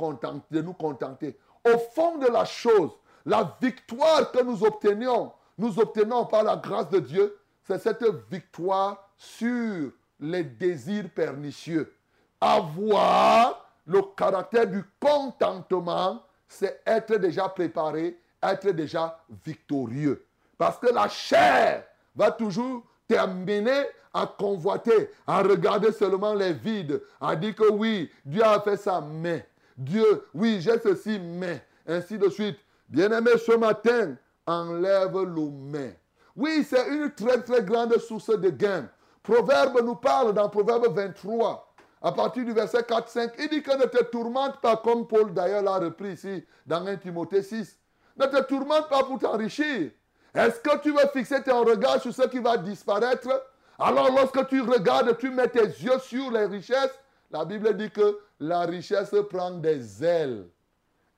de 0.50 0.62
nous 0.62 0.72
contenter. 0.72 1.38
Au 1.62 1.76
fond 1.94 2.16
de 2.16 2.28
la 2.28 2.46
chose, 2.46 2.92
la 3.26 3.54
victoire 3.60 4.32
que 4.32 4.42
nous 4.42 4.64
obtenions, 4.64 5.30
nous 5.58 5.78
obtenons 5.78 6.24
par 6.24 6.42
la 6.42 6.56
grâce 6.56 6.88
de 6.88 7.00
Dieu, 7.00 7.36
c'est 7.66 7.78
cette 7.78 8.04
victoire 8.30 9.10
sur 9.16 9.90
les 10.20 10.44
désirs 10.44 11.10
pernicieux. 11.14 11.94
Avoir 12.40 13.70
le 13.86 14.02
caractère 14.16 14.66
du 14.66 14.84
contentement, 15.00 16.22
c'est 16.46 16.82
être 16.86 17.16
déjà 17.16 17.48
préparé, 17.48 18.18
être 18.42 18.70
déjà 18.70 19.18
victorieux. 19.44 20.26
Parce 20.58 20.78
que 20.78 20.92
la 20.92 21.08
chair 21.08 21.84
va 22.14 22.30
toujours 22.30 22.84
t'amener 23.08 23.86
à 24.12 24.26
convoiter, 24.26 25.10
à 25.26 25.42
regarder 25.42 25.90
seulement 25.90 26.34
les 26.34 26.52
vides, 26.52 27.02
à 27.20 27.34
dire 27.34 27.54
que 27.54 27.70
oui, 27.70 28.10
Dieu 28.24 28.44
a 28.44 28.60
fait 28.60 28.76
ça, 28.76 29.00
mais 29.00 29.48
Dieu, 29.76 30.26
oui, 30.32 30.60
j'ai 30.60 30.78
ceci, 30.78 31.18
mais 31.18 31.64
ainsi 31.86 32.16
de 32.16 32.28
suite. 32.28 32.58
Bien-aimé, 32.88 33.32
ce 33.44 33.56
matin, 33.56 34.14
enlève 34.46 35.18
le 35.18 35.50
mais. 35.50 35.98
Oui, 36.36 36.66
c'est 36.68 36.88
une 36.88 37.12
très 37.12 37.42
très 37.42 37.62
grande 37.62 37.96
source 37.98 38.30
de 38.30 38.50
gain. 38.50 38.88
Proverbe 39.22 39.80
nous 39.82 39.94
parle 39.94 40.34
dans 40.34 40.48
Proverbe 40.48 40.94
23, 40.94 41.74
à 42.02 42.12
partir 42.12 42.44
du 42.44 42.52
verset 42.52 42.80
4-5, 42.80 43.32
il 43.38 43.48
dit 43.48 43.62
que 43.62 43.74
ne 43.76 43.86
te 43.86 44.04
tourmente 44.04 44.60
pas, 44.60 44.76
comme 44.76 45.06
Paul 45.06 45.32
d'ailleurs 45.32 45.62
l'a 45.62 45.78
repris 45.78 46.12
ici 46.12 46.44
dans 46.66 46.86
1 46.86 46.96
Timothée 46.96 47.42
6. 47.42 47.78
Ne 48.18 48.26
te 48.26 48.42
tourmente 48.42 48.88
pas 48.88 49.04
pour 49.04 49.18
t'enrichir. 49.18 49.90
Est-ce 50.34 50.60
que 50.60 50.78
tu 50.82 50.90
veux 50.90 51.08
fixer 51.12 51.42
ton 51.42 51.64
regard 51.64 52.02
sur 52.02 52.12
ce 52.12 52.26
qui 52.28 52.40
va 52.40 52.58
disparaître? 52.58 53.28
Alors 53.78 54.10
lorsque 54.10 54.46
tu 54.48 54.60
regardes, 54.60 55.16
tu 55.16 55.30
mets 55.30 55.48
tes 55.48 55.64
yeux 55.64 55.98
sur 56.00 56.30
les 56.30 56.44
richesses, 56.44 56.98
la 57.30 57.44
Bible 57.44 57.74
dit 57.76 57.90
que 57.90 58.20
la 58.38 58.60
richesse 58.60 59.14
prend 59.30 59.52
des 59.52 60.04
ailes 60.04 60.46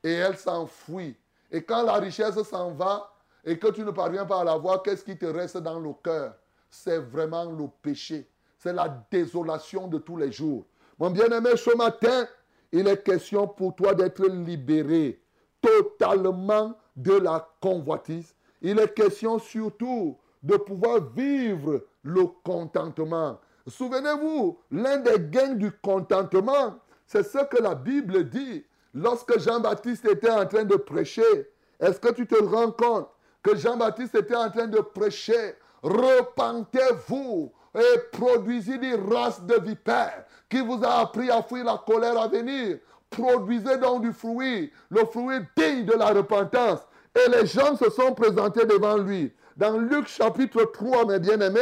et 0.05 0.13
elle 0.13 0.37
s'enfuit. 0.37 1.17
Et 1.51 1.63
quand 1.63 1.83
la 1.83 1.95
richesse 1.95 2.41
s'en 2.45 2.71
va, 2.71 3.13
et 3.47 3.59
que 3.59 3.69
tu 3.69 3.83
ne 3.85 3.93
parviens 3.93 4.27
pas 4.27 4.41
à 4.41 4.45
la 4.45 4.57
voir, 4.57 4.83
qu'est-ce 4.83 5.05
qui 5.05 5.17
te 5.17 5.25
reste 5.25 5.57
dans 5.59 5.79
le 5.79 5.93
cœur? 6.03 6.35
C'est 6.69 6.99
vraiment 6.99 7.45
le 7.45 7.69
péché. 7.81 8.29
C'est 8.59 8.73
la 8.73 9.07
désolation 9.11 9.87
de 9.87 9.99
tous 9.99 10.17
les 10.17 10.33
jours. 10.33 10.67
Mon 10.99 11.11
bien-aimé, 11.11 11.51
ce 11.57 11.75
matin, 11.77 12.27
il 12.73 12.89
est 12.89 13.05
question 13.05 13.47
pour 13.47 13.77
toi 13.77 13.95
d'être 13.95 14.27
libéré 14.27 15.23
totalement 15.61 16.75
de 16.97 17.13
la 17.13 17.49
convoitise. 17.61 18.35
Il 18.61 18.81
est 18.81 18.93
question 18.93 19.39
surtout 19.39 20.19
de 20.43 20.57
pouvoir 20.57 21.01
vivre 21.15 21.85
le 22.03 22.27
contentement. 22.43 23.39
Souvenez-vous, 23.69 24.59
l'un 24.73 24.99
des 24.99 25.21
gains 25.21 25.55
du 25.55 25.71
contentement, 25.71 26.77
c'est 27.07 27.23
ce 27.23 27.45
que 27.45 27.63
la 27.63 27.77
Bible 27.77 28.29
dit 28.29 28.65
lorsque 28.93 29.39
Jean-Baptiste 29.39 30.07
était 30.07 30.31
en 30.31 30.47
train 30.47 30.65
de 30.65 30.77
prêcher. 30.77 31.51
Est-ce 31.79 32.01
que 32.01 32.13
tu 32.13 32.27
te 32.27 32.43
rends 32.43 32.73
compte 32.73 33.09
que 33.47 33.57
Jean-Baptiste 33.57 34.17
était 34.17 34.35
en 34.35 34.51
train 34.51 34.67
de 34.67 34.81
prêcher. 34.81 35.55
Repentez-vous 35.83 37.53
et 37.75 37.99
produisez 38.11 38.79
des 38.79 38.95
races 38.95 39.41
de 39.43 39.55
vipères 39.61 40.25
qui 40.49 40.61
vous 40.61 40.83
a 40.83 41.01
appris 41.01 41.31
à 41.31 41.43
fuir 41.43 41.65
la 41.65 41.81
colère 41.87 42.19
à 42.19 42.27
venir. 42.27 42.79
Produisez 43.09 43.77
donc 43.79 44.03
du 44.03 44.13
fruit, 44.13 44.73
le 44.91 45.05
fruit 45.05 45.39
digne 45.57 45.85
de 45.85 45.93
la 45.93 46.07
repentance. 46.07 46.81
Et 47.15 47.31
les 47.31 47.47
gens 47.47 47.77
se 47.77 47.89
sont 47.89 48.15
présentés 48.15 48.67
devant 48.67 48.97
lui. 48.97 49.33
Dans 49.57 49.79
Luc 49.79 50.09
chapitre 50.09 50.65
3, 50.65 51.07
mes 51.07 51.19
bien-aimés, 51.21 51.61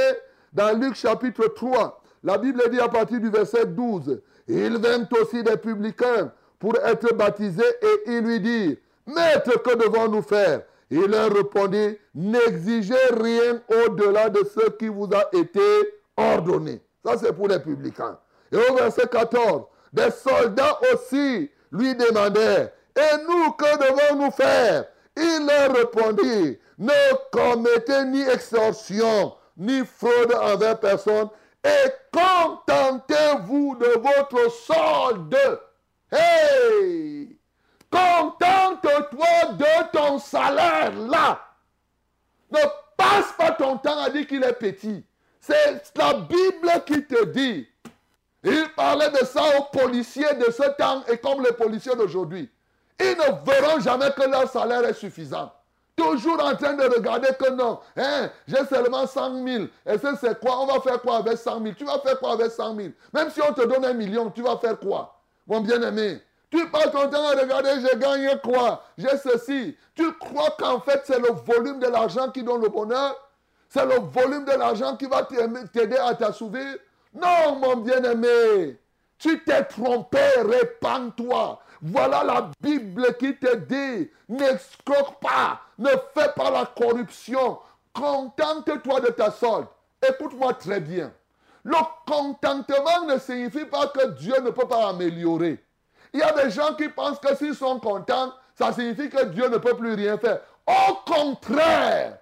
dans 0.52 0.76
Luc 0.76 0.94
chapitre 0.94 1.48
3, 1.48 2.02
la 2.22 2.38
Bible 2.38 2.62
dit 2.70 2.80
à 2.80 2.88
partir 2.88 3.20
du 3.20 3.28
verset 3.28 3.66
12, 3.66 4.22
il 4.48 4.78
vint 4.78 5.06
aussi 5.20 5.42
des 5.42 5.58
publicains 5.58 6.32
pour 6.58 6.76
être 6.78 7.14
baptisés 7.14 7.62
et 7.82 8.10
il 8.10 8.20
lui 8.20 8.40
dit, 8.40 8.78
Maître, 9.06 9.62
que 9.62 9.76
devons-nous 9.76 10.22
faire? 10.22 10.62
Il 10.90 11.06
leur 11.06 11.32
répondit, 11.32 11.98
n'exigez 12.14 12.94
rien 13.10 13.60
au-delà 13.68 14.28
de 14.30 14.40
ce 14.44 14.70
qui 14.70 14.88
vous 14.88 15.08
a 15.12 15.36
été 15.36 15.60
ordonné. 16.16 16.80
Ça, 17.04 17.16
c'est 17.18 17.32
pour 17.32 17.48
les 17.48 17.58
publicains. 17.58 18.18
Et 18.52 18.56
au 18.56 18.74
verset 18.74 19.08
14, 19.10 19.64
des 19.92 20.10
soldats 20.10 20.78
aussi 20.92 21.50
lui 21.72 21.94
demandèrent, 21.94 22.70
et 22.96 23.16
nous, 23.26 23.50
que 23.52 23.76
devons-nous 23.78 24.30
faire? 24.30 24.86
Il 25.16 25.46
leur 25.46 25.74
répondit, 25.74 26.58
ne 26.78 27.30
commettez 27.32 28.04
ni 28.04 28.22
extorsion, 28.22 29.34
ni 29.56 29.84
fraude 29.84 30.34
envers 30.34 30.78
personne, 30.78 31.28
et 31.64 31.90
contentez-vous 32.12 33.76
de 33.76 33.98
votre 33.98 34.50
solde. 34.50 35.36
Hey 36.12 37.33
Contente-toi 37.94 39.52
de 39.52 39.90
ton 39.92 40.18
salaire 40.18 40.92
là. 41.08 41.40
Ne 42.50 42.58
passe 42.96 43.32
pas 43.38 43.52
ton 43.52 43.78
temps 43.78 43.98
à 44.00 44.10
dire 44.10 44.26
qu'il 44.26 44.42
est 44.42 44.52
petit. 44.54 45.04
C'est 45.40 45.92
la 45.96 46.14
Bible 46.14 46.70
qui 46.86 47.04
te 47.04 47.24
dit. 47.26 47.68
Il 48.42 48.68
parlait 48.76 49.10
de 49.10 49.24
ça 49.24 49.42
aux 49.58 49.76
policiers 49.76 50.34
de 50.34 50.50
ce 50.50 50.68
temps 50.76 51.04
et 51.08 51.18
comme 51.18 51.42
les 51.42 51.52
policiers 51.52 51.94
d'aujourd'hui. 51.94 52.50
Ils 52.98 53.16
ne 53.16 53.50
verront 53.50 53.80
jamais 53.80 54.10
que 54.10 54.28
leur 54.28 54.50
salaire 54.50 54.84
est 54.84 54.94
suffisant. 54.94 55.52
Toujours 55.96 56.42
en 56.44 56.56
train 56.56 56.74
de 56.74 56.82
regarder 56.82 57.28
que 57.38 57.50
non, 57.52 57.78
hein, 57.96 58.28
j'ai 58.48 58.64
seulement 58.66 59.06
100 59.06 59.44
000. 59.46 59.64
Et 59.86 59.98
ça, 59.98 60.14
c'est 60.20 60.40
quoi? 60.40 60.60
On 60.60 60.66
va 60.66 60.80
faire 60.80 61.00
quoi 61.00 61.18
avec 61.18 61.38
100 61.38 61.62
000 61.62 61.74
Tu 61.78 61.84
vas 61.84 62.00
faire 62.00 62.18
quoi 62.18 62.32
avec 62.32 62.50
100 62.50 62.74
000 62.74 62.88
Même 63.12 63.30
si 63.30 63.40
on 63.40 63.52
te 63.52 63.64
donne 63.64 63.84
un 63.84 63.92
million, 63.92 64.28
tu 64.30 64.42
vas 64.42 64.56
faire 64.58 64.78
quoi? 64.80 65.20
Mon 65.46 65.60
bien-aimé, 65.60 66.20
tu 66.54 66.68
passes 66.68 66.92
ton 66.92 67.08
temps 67.08 67.26
à 67.26 67.32
regarder, 67.32 67.70
j'ai 67.80 67.98
gagné 67.98 68.28
quoi? 68.42 68.82
J'ai 68.96 69.16
ceci. 69.18 69.76
Tu 69.94 70.12
crois 70.18 70.54
qu'en 70.56 70.80
fait, 70.80 71.02
c'est 71.04 71.18
le 71.18 71.32
volume 71.32 71.80
de 71.80 71.88
l'argent 71.88 72.30
qui 72.30 72.44
donne 72.44 72.62
le 72.62 72.68
bonheur? 72.68 73.16
C'est 73.68 73.84
le 73.84 73.98
volume 73.98 74.44
de 74.44 74.52
l'argent 74.52 74.96
qui 74.96 75.06
va 75.06 75.24
t'aider 75.24 75.96
à 75.96 76.14
t'assouvir? 76.14 76.76
Non, 77.12 77.56
mon 77.56 77.76
bien-aimé. 77.76 78.78
Tu 79.18 79.42
t'es 79.42 79.64
trompé, 79.64 80.20
répands-toi. 80.36 81.60
Voilà 81.82 82.22
la 82.22 82.50
Bible 82.60 83.14
qui 83.18 83.36
te 83.36 83.56
dit, 83.56 84.10
n'escroque 84.28 85.20
pas, 85.20 85.60
ne 85.76 85.88
fais 85.88 86.30
pas 86.34 86.50
la 86.50 86.66
corruption, 86.66 87.58
contente-toi 87.92 89.00
de 89.00 89.08
ta 89.08 89.30
solde. 89.30 89.66
Écoute-moi 90.08 90.54
très 90.54 90.80
bien. 90.80 91.12
Le 91.64 91.76
contentement 92.06 93.06
ne 93.06 93.18
signifie 93.18 93.64
pas 93.64 93.88
que 93.88 94.06
Dieu 94.08 94.34
ne 94.40 94.50
peut 94.50 94.68
pas 94.68 94.88
améliorer. 94.88 95.63
Il 96.14 96.20
y 96.20 96.22
a 96.22 96.32
des 96.32 96.50
gens 96.50 96.74
qui 96.74 96.88
pensent 96.88 97.18
que 97.18 97.34
s'ils 97.34 97.56
sont 97.56 97.80
contents, 97.80 98.32
ça 98.54 98.72
signifie 98.72 99.10
que 99.10 99.24
Dieu 99.24 99.48
ne 99.48 99.58
peut 99.58 99.76
plus 99.76 99.94
rien 99.94 100.16
faire. 100.16 100.40
Au 100.64 100.94
contraire, 101.04 102.18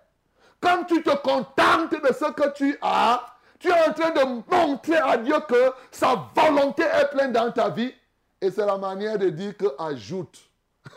quand 0.61 0.85
tu 0.85 1.03
te 1.03 1.15
contentes 1.17 2.03
de 2.03 2.13
ce 2.13 2.33
que 2.33 2.53
tu 2.55 2.77
as, 2.81 3.23
tu 3.59 3.69
es 3.69 3.89
en 3.89 3.93
train 3.93 4.11
de 4.11 4.25
montrer 4.51 4.97
à 4.97 5.19
Dieu 5.19 5.37
que 5.47 5.73
sa 5.91 6.17
volonté 6.35 6.83
est 6.83 7.11
pleine 7.11 7.33
dans 7.33 7.53
ta 7.53 7.69
vie. 7.69 7.93
Et 8.41 8.51
c'est 8.51 8.65
la 8.65 8.79
manière 8.79 9.19
de 9.19 9.29
dire 9.29 9.57
que 9.57 9.67
ajoute. 9.79 10.41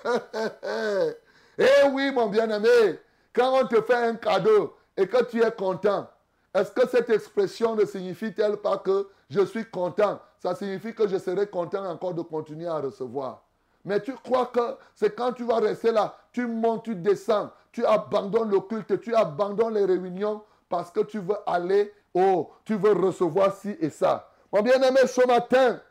Eh 1.57 1.87
oui, 1.89 2.11
mon 2.11 2.27
bien-aimé, 2.27 2.99
quand 3.31 3.61
on 3.61 3.65
te 3.65 3.81
fait 3.81 3.95
un 3.95 4.15
cadeau, 4.15 4.75
et 4.97 5.07
que 5.07 5.23
tu 5.23 5.41
es 5.41 5.51
content, 5.51 6.09
est-ce 6.53 6.71
que 6.71 6.85
cette 6.87 7.09
expression 7.09 7.75
ne 7.75 7.85
signifie-t-elle 7.85 8.57
pas 8.57 8.77
que 8.77 9.07
je 9.29 9.45
suis 9.45 9.63
content? 9.63 10.19
Ça 10.45 10.53
signifie 10.53 10.93
que 10.93 11.07
je 11.07 11.17
serai 11.17 11.47
content 11.47 11.83
encore 11.89 12.13
de 12.13 12.21
continuer 12.21 12.67
à 12.67 12.77
recevoir. 12.77 13.41
Mais 13.83 13.99
tu 13.99 14.13
crois 14.13 14.45
que 14.45 14.77
c'est 14.93 15.15
quand 15.15 15.33
tu 15.33 15.43
vas 15.43 15.55
rester 15.55 15.91
là, 15.91 16.15
tu 16.31 16.45
montes, 16.45 16.83
tu 16.83 16.93
descends, 16.93 17.49
tu 17.71 17.83
abandonnes 17.83 18.51
le 18.51 18.59
culte, 18.59 19.01
tu 19.01 19.15
abandonnes 19.15 19.73
les 19.73 19.85
réunions 19.85 20.43
parce 20.69 20.91
que 20.91 20.99
tu 20.99 21.17
veux 21.17 21.37
aller, 21.47 21.91
oh, 22.13 22.51
tu 22.63 22.75
veux 22.75 22.91
recevoir 22.91 23.55
ci 23.55 23.75
et 23.79 23.89
ça. 23.89 24.29
Mon 24.53 24.61
bien-aimé, 24.61 25.07
ce 25.07 25.25
matin, 25.25 25.81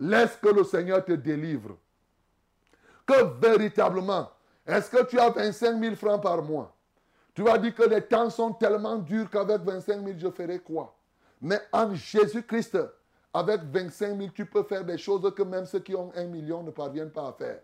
laisse 0.00 0.36
que 0.42 0.48
le 0.48 0.64
Seigneur 0.64 1.04
te 1.04 1.12
délivre. 1.12 1.76
Que 3.06 3.22
véritablement, 3.40 4.30
est-ce 4.66 4.90
que 4.90 5.04
tu 5.04 5.16
as 5.20 5.30
25 5.30 5.80
000 5.80 5.94
francs 5.94 6.20
par 6.20 6.42
mois? 6.42 6.74
Tu 7.32 7.42
vas 7.44 7.56
dire 7.58 7.72
que 7.72 7.84
les 7.84 8.02
temps 8.02 8.30
sont 8.30 8.52
tellement 8.52 8.96
durs 8.96 9.30
qu'avec 9.30 9.60
25 9.60 10.04
000, 10.04 10.18
je 10.18 10.30
ferai 10.32 10.58
quoi? 10.58 10.92
Mais 11.40 11.60
en 11.70 11.94
Jésus-Christ, 11.94 12.78
avec 13.34 13.62
25 13.64 14.16
000, 14.16 14.30
tu 14.32 14.46
peux 14.46 14.62
faire 14.62 14.84
des 14.84 14.96
choses 14.96 15.28
que 15.34 15.42
même 15.42 15.66
ceux 15.66 15.80
qui 15.80 15.96
ont 15.96 16.12
un 16.14 16.24
million 16.24 16.62
ne 16.62 16.70
parviennent 16.70 17.10
pas 17.10 17.28
à 17.28 17.32
faire. 17.32 17.58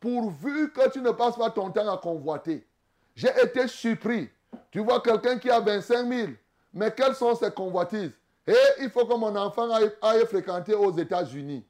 Pourvu 0.00 0.72
que 0.72 0.88
tu 0.88 1.02
ne 1.02 1.10
passes 1.10 1.36
pas 1.36 1.50
ton 1.50 1.70
temps 1.70 1.92
à 1.92 1.98
convoiter. 1.98 2.66
J'ai 3.14 3.30
été 3.44 3.68
surpris. 3.68 4.30
Tu 4.70 4.80
vois 4.80 5.00
quelqu'un 5.00 5.38
qui 5.38 5.50
a 5.50 5.60
25 5.60 6.08
000, 6.08 6.28
mais 6.72 6.90
quelles 6.92 7.14
sont 7.14 7.34
ses 7.34 7.50
convoitises? 7.50 8.12
Et 8.46 8.54
il 8.80 8.88
faut 8.88 9.04
que 9.04 9.14
mon 9.14 9.36
enfant 9.36 9.70
aille, 9.70 9.92
aille 10.00 10.24
fréquenter 10.24 10.74
aux 10.74 10.96
États-Unis. 10.96 11.66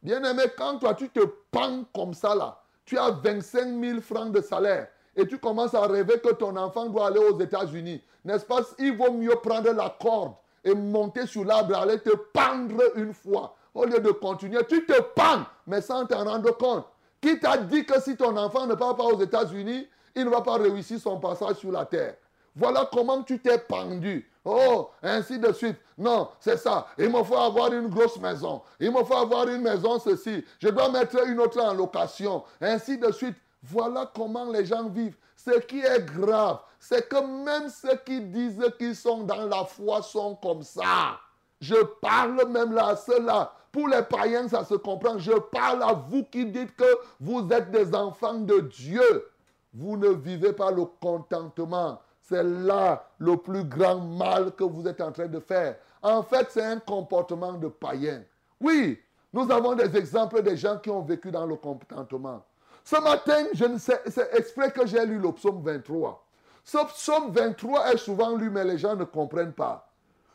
Bien 0.00 0.22
aimé, 0.22 0.44
quand 0.56 0.78
toi 0.78 0.94
tu 0.94 1.08
te 1.08 1.20
pends 1.50 1.84
comme 1.92 2.14
ça 2.14 2.36
là, 2.36 2.62
tu 2.84 2.96
as 2.96 3.10
25 3.10 3.82
000 3.84 4.00
francs 4.00 4.30
de 4.30 4.40
salaire 4.40 4.86
et 5.16 5.26
tu 5.26 5.38
commences 5.38 5.74
à 5.74 5.84
rêver 5.88 6.20
que 6.20 6.32
ton 6.34 6.56
enfant 6.56 6.86
doit 6.86 7.08
aller 7.08 7.18
aux 7.18 7.38
États-Unis, 7.40 8.00
n'est-ce 8.24 8.44
pas? 8.44 8.60
Il 8.78 8.96
vaut 8.96 9.12
mieux 9.12 9.34
prendre 9.42 9.72
la 9.72 9.90
corde 10.00 10.34
et 10.66 10.74
monter 10.74 11.26
sur 11.26 11.44
l'arbre 11.44 11.76
aller 11.76 12.00
te 12.00 12.10
pendre 12.10 12.82
une 12.96 13.14
fois. 13.14 13.54
Au 13.72 13.84
lieu 13.84 14.00
de 14.00 14.10
continuer, 14.10 14.58
tu 14.68 14.84
te 14.84 15.00
pends, 15.00 15.44
mais 15.66 15.80
sans 15.80 16.04
t'en 16.06 16.24
rendre 16.24 16.56
compte. 16.56 16.86
Qui 17.20 17.38
t'a 17.38 17.56
dit 17.56 17.86
que 17.86 18.00
si 18.00 18.16
ton 18.16 18.36
enfant 18.36 18.66
ne 18.66 18.74
part 18.74 18.96
pas 18.96 19.04
aux 19.04 19.20
États-Unis, 19.20 19.86
il 20.14 20.24
ne 20.24 20.30
va 20.30 20.40
pas 20.40 20.54
réussir 20.56 20.98
son 20.98 21.18
passage 21.18 21.56
sur 21.56 21.70
la 21.70 21.84
terre? 21.86 22.16
Voilà 22.56 22.88
comment 22.92 23.22
tu 23.22 23.38
t'es 23.38 23.58
pendu. 23.58 24.28
Oh, 24.44 24.90
ainsi 25.02 25.38
de 25.38 25.52
suite. 25.52 25.76
Non, 25.98 26.28
c'est 26.40 26.56
ça. 26.56 26.86
Il 26.98 27.10
me 27.10 27.22
faut 27.22 27.36
avoir 27.36 27.72
une 27.72 27.88
grosse 27.88 28.18
maison. 28.18 28.62
Il 28.80 28.90
me 28.90 29.04
faut 29.04 29.16
avoir 29.16 29.46
une 29.48 29.60
maison, 29.60 29.98
ceci. 29.98 30.44
Je 30.58 30.68
dois 30.68 30.88
mettre 30.88 31.26
une 31.26 31.38
autre 31.38 31.60
en 31.60 31.74
location. 31.74 32.42
Ainsi 32.60 32.98
de 32.98 33.12
suite. 33.12 33.36
Voilà 33.62 34.10
comment 34.14 34.50
les 34.50 34.64
gens 34.64 34.88
vivent. 34.88 35.16
Ce 35.46 35.60
qui 35.60 35.80
est 35.80 36.04
grave, 36.04 36.58
c'est 36.80 37.08
que 37.08 37.44
même 37.44 37.68
ceux 37.68 37.96
qui 38.04 38.20
disent 38.20 38.60
qu'ils 38.78 38.96
sont 38.96 39.22
dans 39.22 39.46
la 39.46 39.64
foi 39.64 40.02
sont 40.02 40.34
comme 40.34 40.64
ça. 40.64 41.20
Je 41.60 41.76
parle 42.02 42.48
même 42.48 42.72
là 42.72 42.88
à 42.88 42.96
ceux-là. 42.96 43.52
Pour 43.70 43.86
les 43.86 44.02
païens, 44.02 44.48
ça 44.48 44.64
se 44.64 44.74
comprend. 44.74 45.18
Je 45.18 45.32
parle 45.32 45.84
à 45.84 45.92
vous 45.92 46.24
qui 46.24 46.46
dites 46.46 46.74
que 46.74 46.98
vous 47.20 47.46
êtes 47.52 47.70
des 47.70 47.94
enfants 47.94 48.40
de 48.40 48.58
Dieu. 48.60 49.30
Vous 49.72 49.96
ne 49.96 50.08
vivez 50.08 50.52
pas 50.52 50.72
le 50.72 50.84
contentement. 51.00 52.00
C'est 52.22 52.42
là 52.42 53.06
le 53.18 53.36
plus 53.36 53.62
grand 53.62 54.00
mal 54.00 54.50
que 54.52 54.64
vous 54.64 54.88
êtes 54.88 55.00
en 55.00 55.12
train 55.12 55.28
de 55.28 55.38
faire. 55.38 55.76
En 56.02 56.24
fait, 56.24 56.48
c'est 56.50 56.64
un 56.64 56.80
comportement 56.80 57.52
de 57.52 57.68
païen. 57.68 58.24
Oui, 58.60 58.98
nous 59.32 59.48
avons 59.52 59.74
des 59.74 59.96
exemples 59.96 60.42
de 60.42 60.56
gens 60.56 60.78
qui 60.78 60.90
ont 60.90 61.02
vécu 61.02 61.30
dans 61.30 61.46
le 61.46 61.54
contentement. 61.54 62.42
Ce 62.86 62.94
matin, 63.00 63.48
je 63.52 63.64
ne 63.64 63.78
sais, 63.78 64.00
c'est 64.06 64.32
exprès 64.36 64.70
que 64.70 64.86
j'ai 64.86 65.04
lu 65.04 65.18
le 65.18 65.32
psaume 65.32 65.60
23. 65.60 66.24
Ce 66.62 66.78
psaume 66.86 67.32
23 67.32 67.92
est 67.92 67.96
souvent 67.96 68.36
lu, 68.36 68.48
mais 68.48 68.62
les 68.62 68.78
gens 68.78 68.94
ne 68.94 69.02
comprennent 69.02 69.54
pas. 69.54 69.90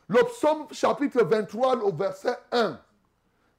Le 0.06 0.22
psaume 0.24 0.66
chapitre 0.70 1.22
23, 1.24 1.76
au 1.78 1.90
verset 1.90 2.36
1. 2.50 2.78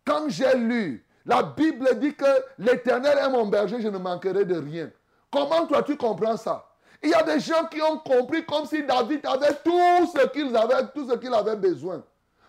Quand 0.06 0.26
j'ai 0.28 0.56
lu, 0.56 1.04
la 1.26 1.42
Bible 1.42 1.98
dit 1.98 2.14
que 2.14 2.24
l'Éternel 2.60 3.18
est 3.18 3.30
mon 3.32 3.48
berger, 3.48 3.82
je 3.82 3.88
ne 3.88 3.98
manquerai 3.98 4.46
de 4.46 4.60
rien. 4.60 4.92
Comment 5.32 5.66
toi 5.66 5.82
tu 5.82 5.98
comprends 5.98 6.38
ça? 6.38 6.64
Il 7.02 7.10
y 7.10 7.16
a 7.16 7.24
des 7.24 7.40
gens 7.40 7.66
qui 7.66 7.82
ont 7.82 7.98
compris 7.98 8.46
comme 8.46 8.68
si 8.68 8.84
David 8.84 9.26
avait 9.26 9.56
tout 9.66 10.06
ce 10.16 10.28
qu'il 10.28 10.56
avait, 10.56 10.86
tout 10.94 11.10
ce 11.10 11.16
qu'il 11.16 11.34
avait 11.34 11.56
besoin. 11.56 12.04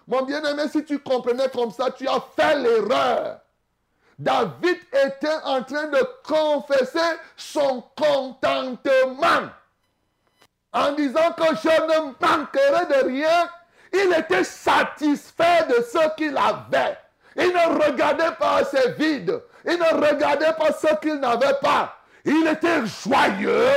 Mon 0.07 0.21
bien-aimé, 0.21 0.65
si 0.71 0.85
tu 0.85 0.99
comprenais 0.99 1.49
comme 1.49 1.71
ça, 1.71 1.91
tu 1.91 2.07
as 2.07 2.21
fait 2.37 2.55
l'erreur. 2.61 3.41
David 4.19 4.79
était 4.93 5.43
en 5.45 5.63
train 5.63 5.89
de 5.89 6.09
confesser 6.25 7.19
son 7.37 7.83
contentement. 7.97 9.49
En 10.73 10.93
disant 10.93 11.33
que 11.37 11.55
je 11.63 11.69
ne 11.69 12.13
manquerai 12.21 12.87
de 12.87 13.07
rien, 13.09 13.49
il 13.93 14.13
était 14.13 14.45
satisfait 14.45 15.67
de 15.69 15.85
ce 15.85 16.15
qu'il 16.17 16.37
avait. 16.37 16.99
Il 17.37 17.49
ne 17.49 17.85
regardait 17.85 18.35
pas 18.39 18.65
ses 18.65 18.93
vides. 18.93 19.41
Il 19.65 19.79
ne 19.79 20.07
regardait 20.07 20.53
pas 20.53 20.73
ce 20.73 20.95
qu'il 21.01 21.17
n'avait 21.17 21.59
pas. 21.61 21.97
Il 22.25 22.47
était 22.47 22.87
joyeux 22.87 23.71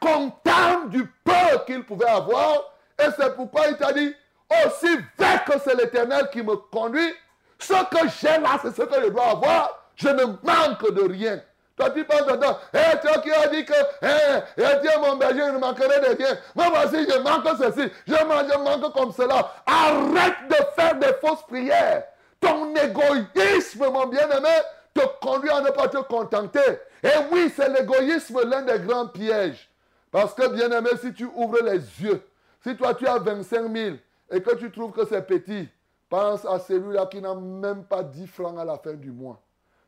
content 0.00 0.84
du 0.88 1.06
peu 1.24 1.64
qu'il 1.66 1.84
pouvait 1.84 2.08
avoir. 2.08 2.72
Et 2.98 3.06
c'est 3.18 3.34
pourquoi 3.34 3.68
il 3.68 3.76
t'a 3.76 3.92
dit, 3.92 4.14
aussi 4.64 4.96
vrai 5.18 5.42
que 5.46 5.52
c'est 5.64 5.74
l'Éternel 5.74 6.28
qui 6.32 6.42
me 6.42 6.56
conduit, 6.56 7.12
ce 7.66 7.84
que 7.84 8.08
j'ai 8.20 8.40
là, 8.40 8.58
c'est 8.62 8.74
ce 8.74 8.82
que 8.82 9.02
je 9.02 9.08
dois 9.08 9.30
avoir. 9.30 9.90
Je 9.96 10.08
ne 10.08 10.24
manque 10.24 10.92
de 10.92 11.02
rien. 11.10 11.40
Toi, 11.76 11.90
tu 11.90 12.04
penses 12.04 12.26
dedans, 12.26 12.56
eh, 12.72 13.00
toi 13.00 13.18
qui 13.20 13.32
as 13.32 13.48
dit 13.48 13.64
que, 13.64 13.72
eh, 14.02 14.42
eh, 14.56 14.80
tu 14.80 14.88
es 14.88 14.98
mon 15.00 15.16
berger, 15.16 15.42
je 15.46 15.52
ne 15.52 15.58
manquerai 15.58 16.00
de 16.00 16.16
rien. 16.16 16.38
Moi, 16.54 16.66
voici, 16.70 17.04
je 17.08 17.18
manque 17.18 17.48
ceci, 17.58 17.90
je 18.06 18.24
manque, 18.24 18.46
je 18.52 18.58
manque 18.58 18.92
comme 18.92 19.12
cela. 19.12 19.52
Arrête 19.66 20.48
de 20.48 20.56
faire 20.76 20.94
des 20.96 21.12
fausses 21.20 21.42
prières. 21.48 22.04
Ton 22.40 22.72
égoïsme, 22.76 23.90
mon 23.90 24.06
bien-aimé, 24.06 24.56
te 24.92 25.00
conduit 25.20 25.50
à 25.50 25.60
ne 25.62 25.70
pas 25.70 25.88
te 25.88 25.98
contenter. 25.98 26.78
Et 27.02 27.08
oui, 27.32 27.52
c'est 27.56 27.68
l'égoïsme 27.68 28.40
l'un 28.48 28.62
des 28.62 28.78
grands 28.78 29.08
pièges. 29.08 29.68
Parce 30.12 30.32
que, 30.32 30.46
bien 30.48 30.70
aimé, 30.70 30.90
si 31.00 31.12
tu 31.12 31.24
ouvres 31.24 31.62
les 31.64 31.80
yeux, 32.00 32.22
si 32.62 32.76
toi 32.76 32.94
tu 32.94 33.06
as 33.06 33.18
25 33.18 33.68
000 33.74 33.96
et 34.30 34.40
que 34.40 34.54
tu 34.54 34.70
trouves 34.70 34.92
que 34.92 35.04
c'est 35.06 35.26
petit, 35.26 35.68
pense 36.08 36.44
à 36.44 36.58
celui-là 36.58 37.06
qui 37.06 37.20
n'a 37.20 37.34
même 37.34 37.84
pas 37.84 38.02
10 38.02 38.26
francs 38.26 38.58
à 38.58 38.64
la 38.64 38.78
fin 38.78 38.94
du 38.94 39.10
mois. 39.10 39.40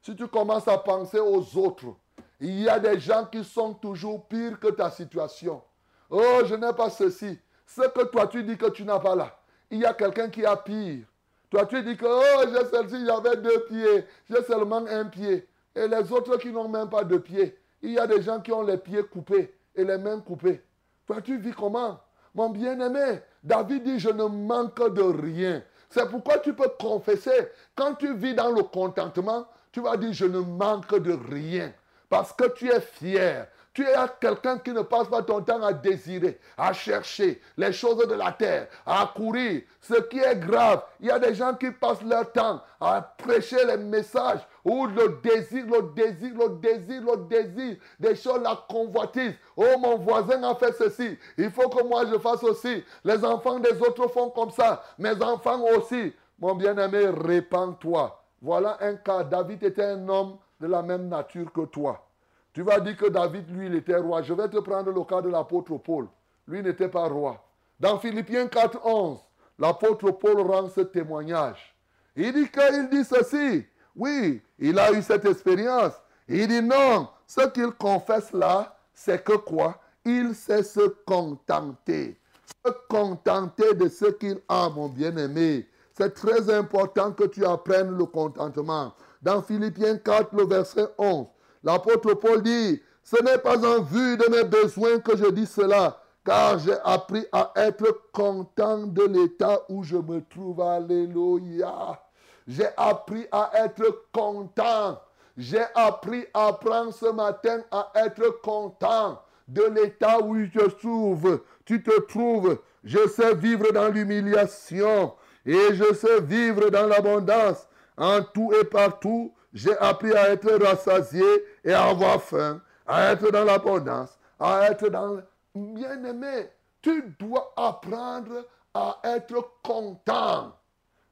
Si 0.02 0.14
tu 0.14 0.26
commences 0.28 0.68
à 0.68 0.78
penser 0.78 1.18
aux 1.18 1.58
autres, 1.58 1.96
il 2.40 2.60
y 2.60 2.68
a 2.68 2.78
des 2.78 3.00
gens 3.00 3.24
qui 3.24 3.42
sont 3.42 3.74
toujours 3.74 4.26
pires 4.26 4.58
que 4.60 4.68
ta 4.68 4.90
situation. 4.90 5.62
Oh, 6.10 6.40
je 6.44 6.54
n'ai 6.54 6.72
pas 6.72 6.90
ceci. 6.90 7.38
Ce 7.66 7.82
que 7.82 8.04
toi 8.04 8.26
tu 8.26 8.42
dis 8.44 8.56
que 8.56 8.70
tu 8.70 8.84
n'as 8.84 9.00
pas 9.00 9.16
là, 9.16 9.36
il 9.70 9.80
y 9.80 9.84
a 9.84 9.94
quelqu'un 9.94 10.28
qui 10.28 10.44
a 10.44 10.56
pire. 10.56 11.06
Toi 11.50 11.66
tu 11.66 11.82
dis 11.82 11.96
que, 11.96 12.06
oh, 12.06 12.48
j'ai 12.52 12.64
celle-ci, 12.66 13.04
j'avais 13.06 13.36
deux 13.36 13.64
pieds, 13.68 14.04
j'ai 14.28 14.42
seulement 14.44 14.84
un 14.86 15.06
pied. 15.06 15.48
Et 15.74 15.88
les 15.88 16.12
autres 16.12 16.36
qui 16.38 16.50
n'ont 16.50 16.68
même 16.68 16.88
pas 16.88 17.04
de 17.04 17.18
pieds, 17.18 17.58
il 17.82 17.92
y 17.92 17.98
a 17.98 18.06
des 18.06 18.22
gens 18.22 18.40
qui 18.40 18.52
ont 18.52 18.62
les 18.62 18.78
pieds 18.78 19.02
coupés 19.04 19.54
et 19.74 19.84
les 19.84 19.98
mains 19.98 20.20
coupées. 20.20 20.62
Toi, 21.06 21.20
tu 21.20 21.38
vis 21.38 21.52
comment? 21.52 22.00
Mon 22.34 22.50
bien-aimé, 22.50 23.20
David 23.42 23.84
dit, 23.84 23.98
je 23.98 24.10
ne 24.10 24.24
manque 24.24 24.92
de 24.92 25.02
rien. 25.02 25.62
C'est 25.90 26.08
pourquoi 26.10 26.38
tu 26.38 26.52
peux 26.52 26.70
confesser. 26.78 27.52
Quand 27.74 27.94
tu 27.94 28.14
vis 28.14 28.34
dans 28.34 28.50
le 28.50 28.62
contentement, 28.62 29.46
tu 29.72 29.80
vas 29.80 29.96
dire, 29.96 30.12
je 30.12 30.26
ne 30.26 30.40
manque 30.40 30.98
de 30.98 31.18
rien. 31.30 31.72
Parce 32.08 32.32
que 32.32 32.48
tu 32.48 32.70
es 32.70 32.80
fier. 32.80 33.48
Tu 33.76 33.82
es 33.82 33.94
quelqu'un 34.20 34.58
qui 34.58 34.72
ne 34.72 34.80
passe 34.80 35.08
pas 35.08 35.22
ton 35.22 35.42
temps 35.42 35.62
à 35.62 35.74
désirer, 35.74 36.40
à 36.56 36.72
chercher 36.72 37.42
les 37.58 37.74
choses 37.74 38.08
de 38.08 38.14
la 38.14 38.32
terre, 38.32 38.68
à 38.86 39.12
courir. 39.14 39.64
Ce 39.82 40.00
qui 40.08 40.18
est 40.18 40.36
grave, 40.36 40.82
il 40.98 41.08
y 41.08 41.10
a 41.10 41.18
des 41.18 41.34
gens 41.34 41.52
qui 41.52 41.70
passent 41.70 42.00
leur 42.02 42.32
temps 42.32 42.62
à 42.80 43.02
prêcher 43.02 43.62
les 43.66 43.76
messages 43.76 44.40
ou 44.66 44.88
le 44.88 45.20
désir, 45.22 45.64
le 45.64 45.94
désir, 45.94 46.34
le 46.36 46.48
désir, 46.58 47.00
le 47.00 47.16
désir, 47.28 47.76
des 48.00 48.16
choses, 48.16 48.42
la 48.42 48.64
convoitise. 48.68 49.34
Oh, 49.56 49.78
mon 49.78 49.96
voisin 49.96 50.42
a 50.42 50.56
fait 50.56 50.72
ceci, 50.72 51.16
il 51.38 51.52
faut 51.52 51.68
que 51.68 51.84
moi 51.84 52.04
je 52.06 52.18
fasse 52.18 52.42
aussi. 52.42 52.82
Les 53.04 53.24
enfants 53.24 53.60
des 53.60 53.80
autres 53.80 54.08
font 54.08 54.30
comme 54.30 54.50
ça, 54.50 54.82
mes 54.98 55.22
enfants 55.22 55.62
aussi. 55.76 56.12
Mon 56.40 56.56
bien-aimé, 56.56 57.06
répands-toi. 57.06 58.20
Voilà 58.42 58.76
un 58.80 58.96
cas. 58.96 59.22
David 59.22 59.62
était 59.62 59.84
un 59.84 60.08
homme 60.08 60.36
de 60.60 60.66
la 60.66 60.82
même 60.82 61.08
nature 61.08 61.50
que 61.52 61.64
toi. 61.66 62.04
Tu 62.52 62.62
vas 62.62 62.80
dire 62.80 62.96
que 62.96 63.06
David, 63.06 63.48
lui, 63.48 63.66
il 63.66 63.74
était 63.76 63.96
roi. 63.96 64.22
Je 64.22 64.34
vais 64.34 64.48
te 64.48 64.58
prendre 64.58 64.90
le 64.90 65.04
cas 65.04 65.22
de 65.22 65.28
l'apôtre 65.28 65.76
Paul. 65.76 66.08
Lui 66.48 66.60
n'était 66.62 66.88
pas 66.88 67.06
roi. 67.06 67.42
Dans 67.78 67.98
Philippiens 67.98 68.48
4, 68.48 68.84
11, 68.84 69.18
l'apôtre 69.58 70.10
Paul 70.10 70.40
rend 70.40 70.68
ce 70.68 70.80
témoignage. 70.80 71.74
Il 72.16 72.32
dit 72.32 72.50
qu'il 72.50 72.88
dit 72.90 73.04
ceci. 73.04 73.64
Oui, 73.96 74.42
il 74.58 74.78
a 74.78 74.92
eu 74.92 75.02
cette 75.02 75.24
expérience. 75.24 75.94
Il 76.28 76.48
dit 76.48 76.62
non, 76.62 77.08
ce 77.26 77.46
qu'il 77.48 77.70
confesse 77.72 78.32
là, 78.32 78.76
c'est 78.92 79.24
que 79.24 79.36
quoi? 79.36 79.80
Il 80.04 80.34
sait 80.34 80.62
se 80.62 80.86
contenter. 81.06 82.20
Se 82.64 82.72
contenter 82.88 83.74
de 83.74 83.88
ce 83.88 84.06
qu'il 84.06 84.40
a, 84.48 84.68
mon 84.68 84.88
bien-aimé. 84.88 85.68
C'est 85.96 86.14
très 86.14 86.52
important 86.52 87.12
que 87.12 87.24
tu 87.24 87.44
apprennes 87.44 87.96
le 87.96 88.04
contentement. 88.04 88.92
Dans 89.22 89.42
Philippiens 89.42 89.96
4, 89.96 90.36
le 90.36 90.44
verset 90.44 90.86
11, 90.98 91.26
L'apôtre 91.64 92.14
Paul 92.14 92.42
dit, 92.42 92.80
ce 93.02 93.20
n'est 93.22 93.38
pas 93.38 93.58
en 93.66 93.82
vue 93.82 94.16
de 94.16 94.30
mes 94.30 94.44
besoins 94.44 95.00
que 95.00 95.16
je 95.16 95.26
dis 95.30 95.46
cela, 95.46 96.00
car 96.24 96.58
j'ai 96.58 96.76
appris 96.84 97.24
à 97.32 97.52
être 97.56 98.02
content 98.12 98.86
de 98.86 99.02
l'état 99.02 99.62
où 99.68 99.82
je 99.82 99.96
me 99.96 100.20
trouve. 100.22 100.60
Alléluia. 100.60 102.00
J'ai 102.46 102.68
appris 102.76 103.26
à 103.32 103.50
être 103.54 104.04
content. 104.12 105.00
J'ai 105.36 105.64
appris 105.74 106.24
à 106.32 106.52
prendre 106.52 106.92
ce 106.92 107.06
matin 107.06 107.62
à 107.70 107.90
être 107.96 108.40
content 108.42 109.20
de 109.48 109.62
l'état 109.64 110.20
où 110.20 110.36
tu 110.36 110.50
te 110.50 110.64
trouves. 110.64 111.40
Tu 111.64 111.82
te 111.82 112.00
trouves. 112.02 112.58
Je 112.84 113.06
sais 113.08 113.34
vivre 113.34 113.72
dans 113.72 113.88
l'humiliation 113.88 115.14
et 115.44 115.74
je 115.74 115.92
sais 115.92 116.20
vivre 116.20 116.70
dans 116.70 116.86
l'abondance. 116.86 117.68
En 117.98 118.22
tout 118.22 118.52
et 118.52 118.64
partout, 118.64 119.34
j'ai 119.52 119.76
appris 119.78 120.12
à 120.12 120.30
être 120.30 120.52
rassasié 120.62 121.24
et 121.64 121.72
à 121.72 121.86
avoir 121.86 122.22
faim, 122.22 122.60
à 122.86 123.12
être 123.12 123.30
dans 123.30 123.44
l'abondance, 123.44 124.18
à 124.38 124.70
être 124.70 124.88
dans... 124.88 125.20
Bien-aimé, 125.54 126.50
tu 126.82 127.14
dois 127.18 127.52
apprendre 127.56 128.44
à 128.74 128.98
être 129.04 129.52
content 129.62 130.52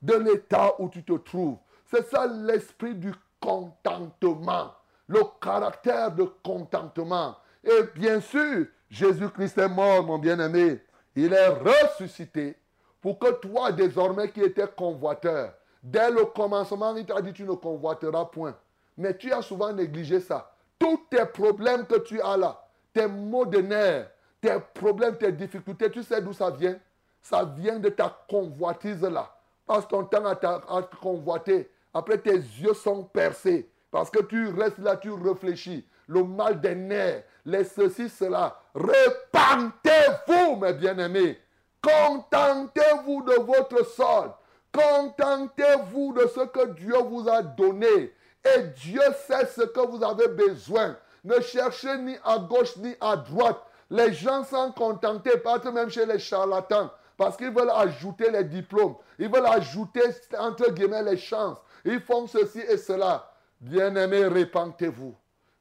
de 0.05 0.14
l'état 0.17 0.75
où 0.79 0.88
tu 0.88 1.03
te 1.03 1.14
trouves. 1.14 1.57
C'est 1.87 2.07
ça 2.11 2.27
l'esprit 2.27 2.95
du 2.95 3.12
contentement, 3.40 4.73
le 5.07 5.21
caractère 5.40 6.12
de 6.12 6.25
contentement. 6.43 7.37
Et 7.62 7.85
bien 7.95 8.21
sûr, 8.21 8.67
Jésus-Christ 8.90 9.59
est 9.59 9.69
mort, 9.69 10.05
mon 10.05 10.19
bien-aimé. 10.19 10.83
Il 11.17 11.33
est 11.33 11.49
ressuscité 11.49 12.57
pour 13.01 13.19
que 13.19 13.33
toi, 13.33 13.73
désormais, 13.73 14.31
qui 14.31 14.43
étais 14.43 14.67
convoiteur, 14.67 15.55
dès 15.83 16.11
le 16.11 16.27
commencement, 16.27 16.95
il 16.97 17.07
t'a 17.07 17.23
dit 17.23 17.33
tu 17.33 17.45
ne 17.45 17.55
convoiteras 17.55 18.27
point. 18.27 18.55
Mais 18.99 19.17
tu 19.17 19.33
as 19.33 19.40
souvent 19.43 19.73
négligé 19.73 20.21
ça. 20.21 20.53
Tous 20.79 21.07
tes 21.09 21.25
problèmes 21.25 21.87
que 21.87 21.99
tu 22.01 22.21
as 22.21 22.37
là, 22.37 22.62
tes 22.93 23.07
maux 23.07 23.47
de 23.47 23.59
nerfs, 23.59 24.11
tes 24.40 24.57
problèmes, 24.75 25.17
tes 25.17 25.33
difficultés, 25.33 25.90
tu 25.90 26.03
sais 26.03 26.21
d'où 26.21 26.35
ça 26.35 26.51
vient? 26.51 26.79
Ça 27.23 27.45
vient 27.45 27.79
de 27.79 27.88
ta 27.88 28.14
convoitise 28.29 29.03
là. 29.03 29.35
Passe 29.66 29.88
ton 29.88 30.05
temps 30.05 30.27
à, 30.27 30.33
à 30.33 30.83
convoiter. 31.00 31.70
Après, 31.92 32.18
tes 32.18 32.37
yeux 32.37 32.74
sont 32.74 33.05
percés. 33.05 33.70
Parce 33.90 34.11
que 34.11 34.22
tu 34.22 34.48
restes 34.48 34.79
là, 34.79 34.96
tu 34.96 35.12
réfléchis. 35.12 35.87
Le 36.09 36.22
mal 36.24 36.61
des 36.61 36.74
nerfs, 36.74 37.22
les 37.46 37.64
ceci, 37.64 38.09
cela. 38.09 38.61
Repentez-vous, 38.74 40.57
mes 40.57 40.72
bien-aimés. 40.74 41.38
Contentez-vous 41.81 43.22
de 43.22 43.35
votre 43.42 43.87
sol. 43.87 44.33
Contentez-vous 44.72 46.12
de 46.14 46.27
ce 46.27 46.40
que 46.46 46.66
Dieu 46.72 46.96
vous 47.09 47.29
a 47.29 47.42
donné. 47.42 48.12
Et 48.44 48.62
Dieu 48.77 49.00
sait 49.27 49.46
ce 49.46 49.62
que 49.62 49.81
vous 49.81 50.03
avez 50.03 50.29
besoin. 50.29 50.96
Ne 51.22 51.40
cherchez 51.40 51.96
ni 51.98 52.16
à 52.24 52.38
gauche 52.38 52.77
ni 52.77 52.94
à 53.00 53.16
droite. 53.16 53.62
Les 53.90 54.12
gens 54.12 54.44
sont 54.44 54.72
contentés, 54.72 55.38
pas 55.38 55.59
même 55.70 55.88
chez 55.90 56.05
les 56.05 56.18
charlatans, 56.18 56.90
parce 57.16 57.37
qu'ils 57.37 57.50
veulent 57.50 57.70
ajouter 57.70 58.31
les 58.31 58.44
diplômes. 58.44 58.96
Ils 59.18 59.31
veulent 59.31 59.46
ajouter, 59.46 60.03
entre 60.38 60.70
guillemets, 60.72 61.03
les 61.03 61.16
chances. 61.16 61.59
Ils 61.85 62.00
font 62.00 62.27
ceci 62.27 62.61
et 62.61 62.77
cela. 62.77 63.31
Bien-aimés, 63.61 64.27
répentez-vous. 64.27 65.14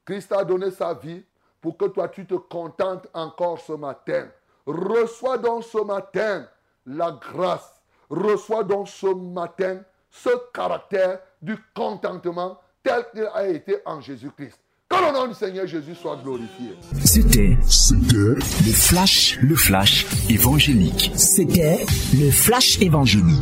Christ 0.05 0.31
a 0.31 0.43
donné 0.43 0.71
sa 0.71 0.93
vie 0.93 1.23
pour 1.61 1.77
que 1.77 1.85
toi, 1.85 2.09
tu 2.09 2.25
te 2.25 2.35
contentes 2.35 3.07
encore 3.13 3.59
ce 3.59 3.73
matin. 3.73 4.27
Reçois 4.65 5.37
donc 5.37 5.63
ce 5.63 5.77
matin 5.77 6.47
la 6.85 7.11
grâce. 7.11 7.81
Reçois 8.09 8.63
donc 8.63 8.89
ce 8.89 9.07
matin 9.07 9.81
ce 10.09 10.29
caractère 10.53 11.19
du 11.41 11.57
contentement 11.73 12.59
tel 12.83 13.09
qu'il 13.11 13.29
a 13.33 13.47
été 13.47 13.81
en 13.85 13.99
Jésus-Christ. 13.99 14.62
Que 14.93 15.08
le 15.08 15.12
nom 15.12 15.27
du 15.27 15.34
Seigneur 15.34 15.65
Jésus 15.65 15.95
soit 15.99 16.19
glorifié. 16.23 16.75
C'était, 17.03 17.58
c'était 17.67 18.15
le 18.15 18.39
flash, 18.39 19.39
le 19.41 19.56
flash 19.56 20.06
évangélique. 20.29 21.12
C'était 21.15 21.84
le 22.13 22.29
flash 22.29 22.79
évangélique. 22.79 23.41